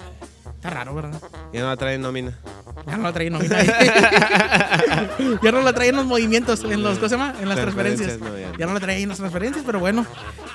[0.55, 1.19] Está raro, ¿verdad?
[1.51, 2.37] Ya no va a traer nómina.
[2.87, 3.63] Ya no la traen nómina.
[5.41, 7.33] ya no la traen en los movimientos, en los, ¿cómo se llama?
[7.41, 8.19] En las transferencias.
[8.19, 8.27] No,
[8.57, 8.73] ya no.
[8.73, 10.05] la traen en las transferencias, pero bueno.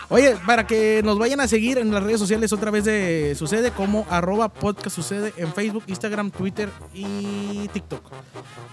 [0.09, 3.71] Oye, para que nos vayan a seguir en las redes sociales otra vez de Sucede,
[3.71, 8.03] como arroba podcast sucede en Facebook, Instagram, Twitter y TikTok.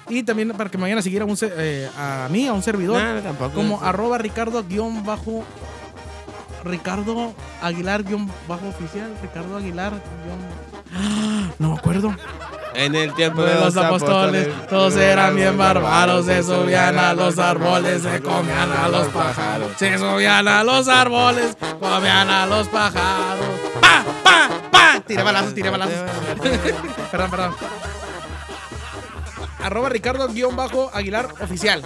[0.09, 2.63] Y también para que me vayan a seguir a, un, eh, a mí, a un
[2.63, 3.53] servidor, No, tampoco.
[3.53, 5.43] como arroba Ricardo guion bajo
[6.63, 11.53] Ricardo Aguilar guion bajo oficial, Ricardo Aguilar guion...
[11.59, 12.15] No me acuerdo.
[12.77, 18.03] En el tiempo de los apóstoles, todos eran bien bárbaros, se subían a los árboles,
[18.03, 23.47] se comían a los pájaros, se subían a los árboles, comían a los pájaros.
[23.81, 25.01] ¡Pa, pa, pa!
[25.07, 25.95] Tiré balazos, tiré balazos.
[27.11, 27.55] perdón, perdón.
[29.63, 31.81] Arroba Ricardo guion bajo Aguilar oficial.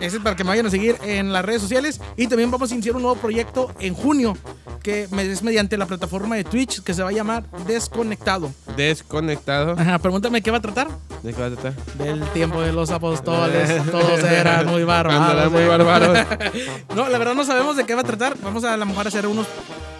[0.00, 2.00] Ese es para que me vayan a seguir en las redes sociales.
[2.16, 4.36] Y también vamos a iniciar un nuevo proyecto en junio,
[4.82, 8.52] que es mediante la plataforma de Twitch, que se va a llamar Desconectado.
[8.76, 9.74] Desconectado.
[9.76, 10.88] Ajá, pregúntame qué va a tratar.
[11.24, 11.74] ¿De qué va a tratar?
[11.94, 15.32] Del tiempo de los apóstoles, todos eran muy bárbaros.
[15.32, 16.16] Eran muy bárbaros.
[16.94, 18.36] no, la verdad no sabemos de qué va a tratar.
[18.40, 19.48] Vamos a a lo mejor hacer unos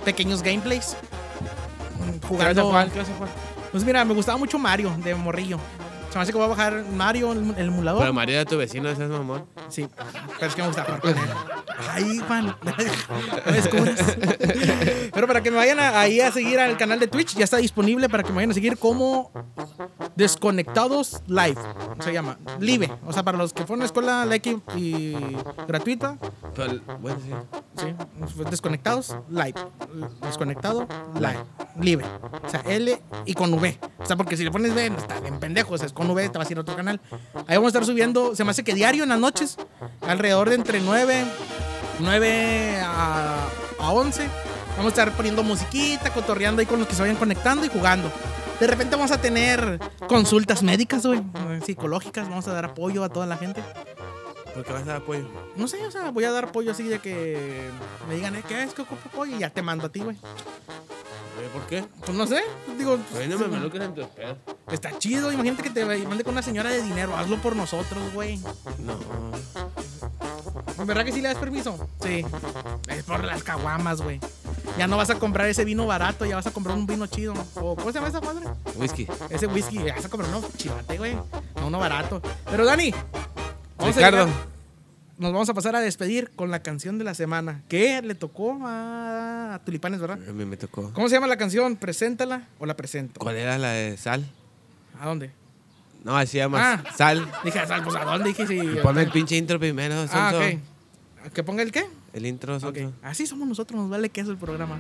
[0.05, 0.97] pequeños gameplays.
[1.99, 2.67] mm, ¿Qué vas a Jugando.
[2.67, 2.91] jugar?
[2.91, 3.31] ¿Qué vas a jugar?
[3.73, 5.59] Pues mira, me gustaba mucho Mario de Morrillo.
[6.19, 8.01] Se me hace que voy a bajar Mario, el, el emulador.
[8.01, 9.45] Pero María, tu vecino, ese es mamón.
[9.69, 9.87] Sí,
[10.41, 11.17] pero es que me gusta jugar con él.
[11.93, 12.57] Ay, man.
[13.47, 14.17] No descubras.
[15.15, 17.59] Pero para que me vayan a- ahí a seguir al canal de Twitch, ya está
[17.59, 19.31] disponible para que me vayan a seguir como
[20.19, 21.55] Desconectados Live.
[22.01, 22.91] Se llama Live.
[23.07, 25.37] O sea, para los que fueron a escuela like y, y
[25.69, 26.19] gratuita,
[26.57, 27.33] Pero bueno, sí.
[27.77, 29.55] sí, Desconectados Live.
[30.21, 31.45] Desconectado Live.
[31.81, 32.05] Live.
[32.45, 33.79] O sea, L y con V.
[33.97, 35.75] O sea, porque si le pones V, está bien pendejo.
[35.75, 37.01] O sea, es con V, te vas a ir a otro canal.
[37.47, 39.57] Ahí vamos a estar subiendo, se me hace que diario en las noches,
[40.03, 41.27] alrededor de entre 9,
[42.01, 43.47] 9 a,
[43.79, 44.29] a 11.
[44.71, 48.11] Vamos a estar poniendo musiquita, cotorreando ahí con los que se vayan conectando y jugando.
[48.61, 49.79] De repente vamos a tener
[50.09, 52.29] consultas médicas, güey, eh, psicológicas.
[52.29, 53.63] Vamos a dar apoyo a toda la gente.
[54.53, 55.29] ¿Por qué vas a dar apoyo?
[55.55, 57.71] No sé, o sea, voy a dar apoyo así de que
[58.09, 58.43] me digan, ¿eh?
[58.49, 59.37] ¿qué es que ocupo apoyo?
[59.37, 60.17] Y ya te mando a ti, güey.
[61.39, 61.85] Oye, ¿Por qué?
[62.05, 62.43] Pues no sé,
[62.77, 62.99] digo,
[63.29, 64.39] no me maluques en tus pedos.
[64.73, 65.31] está chido.
[65.33, 67.17] Imagínate que te mande con una señora de dinero.
[67.17, 68.39] Hazlo por nosotros, güey.
[68.79, 68.99] No.
[70.87, 71.89] ¿Verdad que sí le das permiso?
[72.03, 72.25] Sí.
[72.89, 74.21] Es por las caguamas, güey.
[74.79, 77.35] Ya no vas a comprar ese vino barato, ya vas a comprar un vino chido.
[77.57, 78.47] ¿O cómo se llama esa madre?
[78.77, 79.07] Whisky.
[79.31, 81.15] Ese whisky, ya vas a comprar uno chivate, güey.
[81.57, 82.23] No uno barato.
[82.51, 82.93] Pero Dani,
[83.77, 84.27] vamos Ricardo.
[85.19, 87.63] nos vamos a pasar a despedir con la canción de la semana.
[87.69, 90.19] Que le tocó a, a Tulipanes, ¿verdad?
[90.29, 90.93] A mí me tocó.
[90.93, 91.77] ¿Cómo se llama la canción?
[91.77, 93.19] ¿Preséntala o la presento?
[93.21, 94.25] ¿Cuál era la de sal?
[95.01, 95.33] ¿A dónde?
[96.05, 96.75] No, así llama.
[96.85, 96.85] Ah.
[96.97, 97.27] Sal.
[97.45, 98.29] Dije, pues ¿a dónde?
[98.29, 98.61] Dije, sí.
[98.83, 100.39] Ponme el pinche intro primero, Ah, Sonso.
[100.39, 101.33] ok.
[101.35, 101.87] ¿Que ponga el qué?
[102.13, 102.59] El intro.
[102.61, 102.93] Sonso.
[103.03, 104.79] Así somos nosotros, nos vale que es el programa.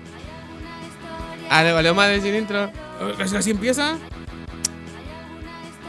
[1.50, 2.70] Ah, le valió madre sin intro.
[3.18, 3.96] Así así empieza.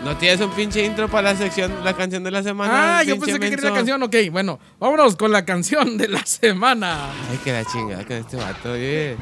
[0.04, 3.00] ¿No tienes un pinche intro para la sección, la canción de la semana?
[3.00, 4.02] Ah, yo pensé que quería la canción.
[4.02, 7.12] Ok, bueno, vámonos con la canción de la semana.
[7.30, 9.18] Ay, que la chingada con este vato, oye.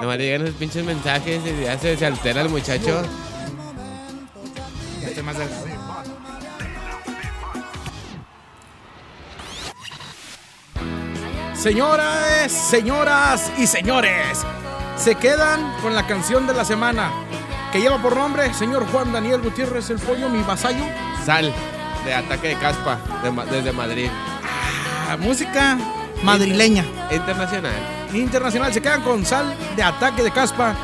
[0.00, 3.02] Nomás le llegan esos pinches mensajes y ya se, se altera el muchacho.
[5.16, 5.66] Ya estoy más delgado.
[11.54, 14.44] Señoras, señoras y señores,
[14.98, 17.10] se quedan con la canción de la semana
[17.72, 20.84] que lleva por nombre señor Juan Daniel Gutiérrez el Pollo, mi vasallo.
[21.24, 21.50] Sal,
[22.04, 24.10] de ataque de caspa, de desde Madrid.
[25.08, 25.78] Ah, música
[26.22, 27.72] madrileña, Internacional.
[28.12, 28.74] internacional.
[28.74, 30.74] Se quedan con sal de ataque de caspa.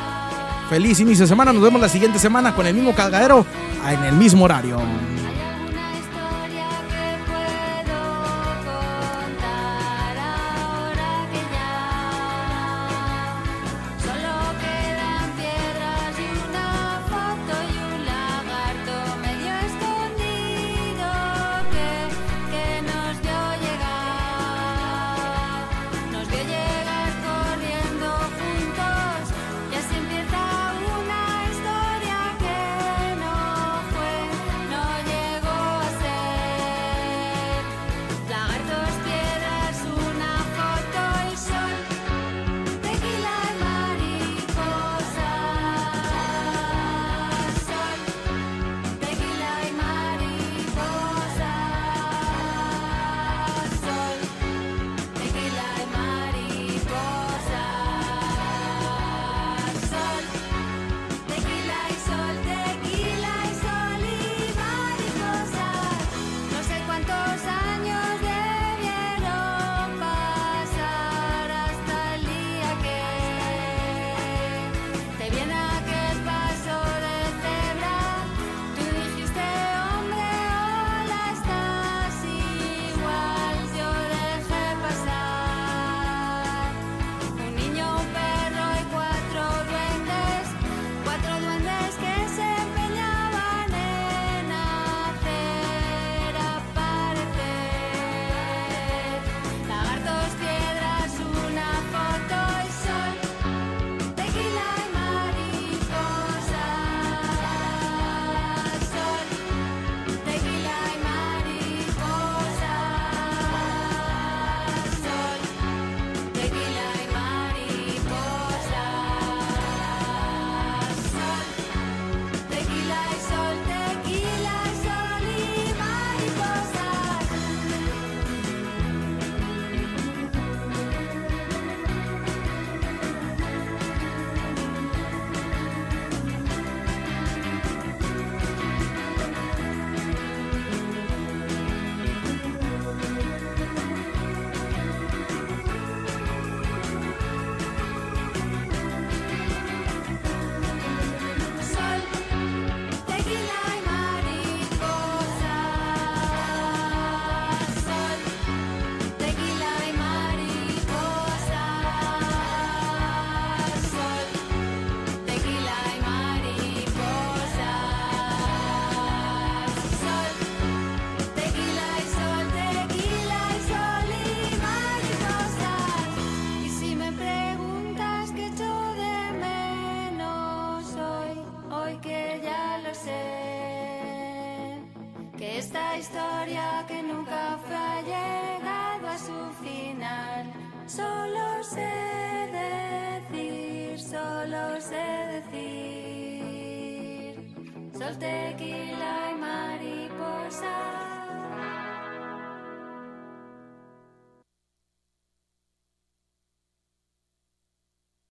[0.71, 1.53] Feliz inicio de semana.
[1.53, 3.45] Nos vemos la siguiente semana con el mismo cagadero
[3.91, 4.79] en el mismo horario.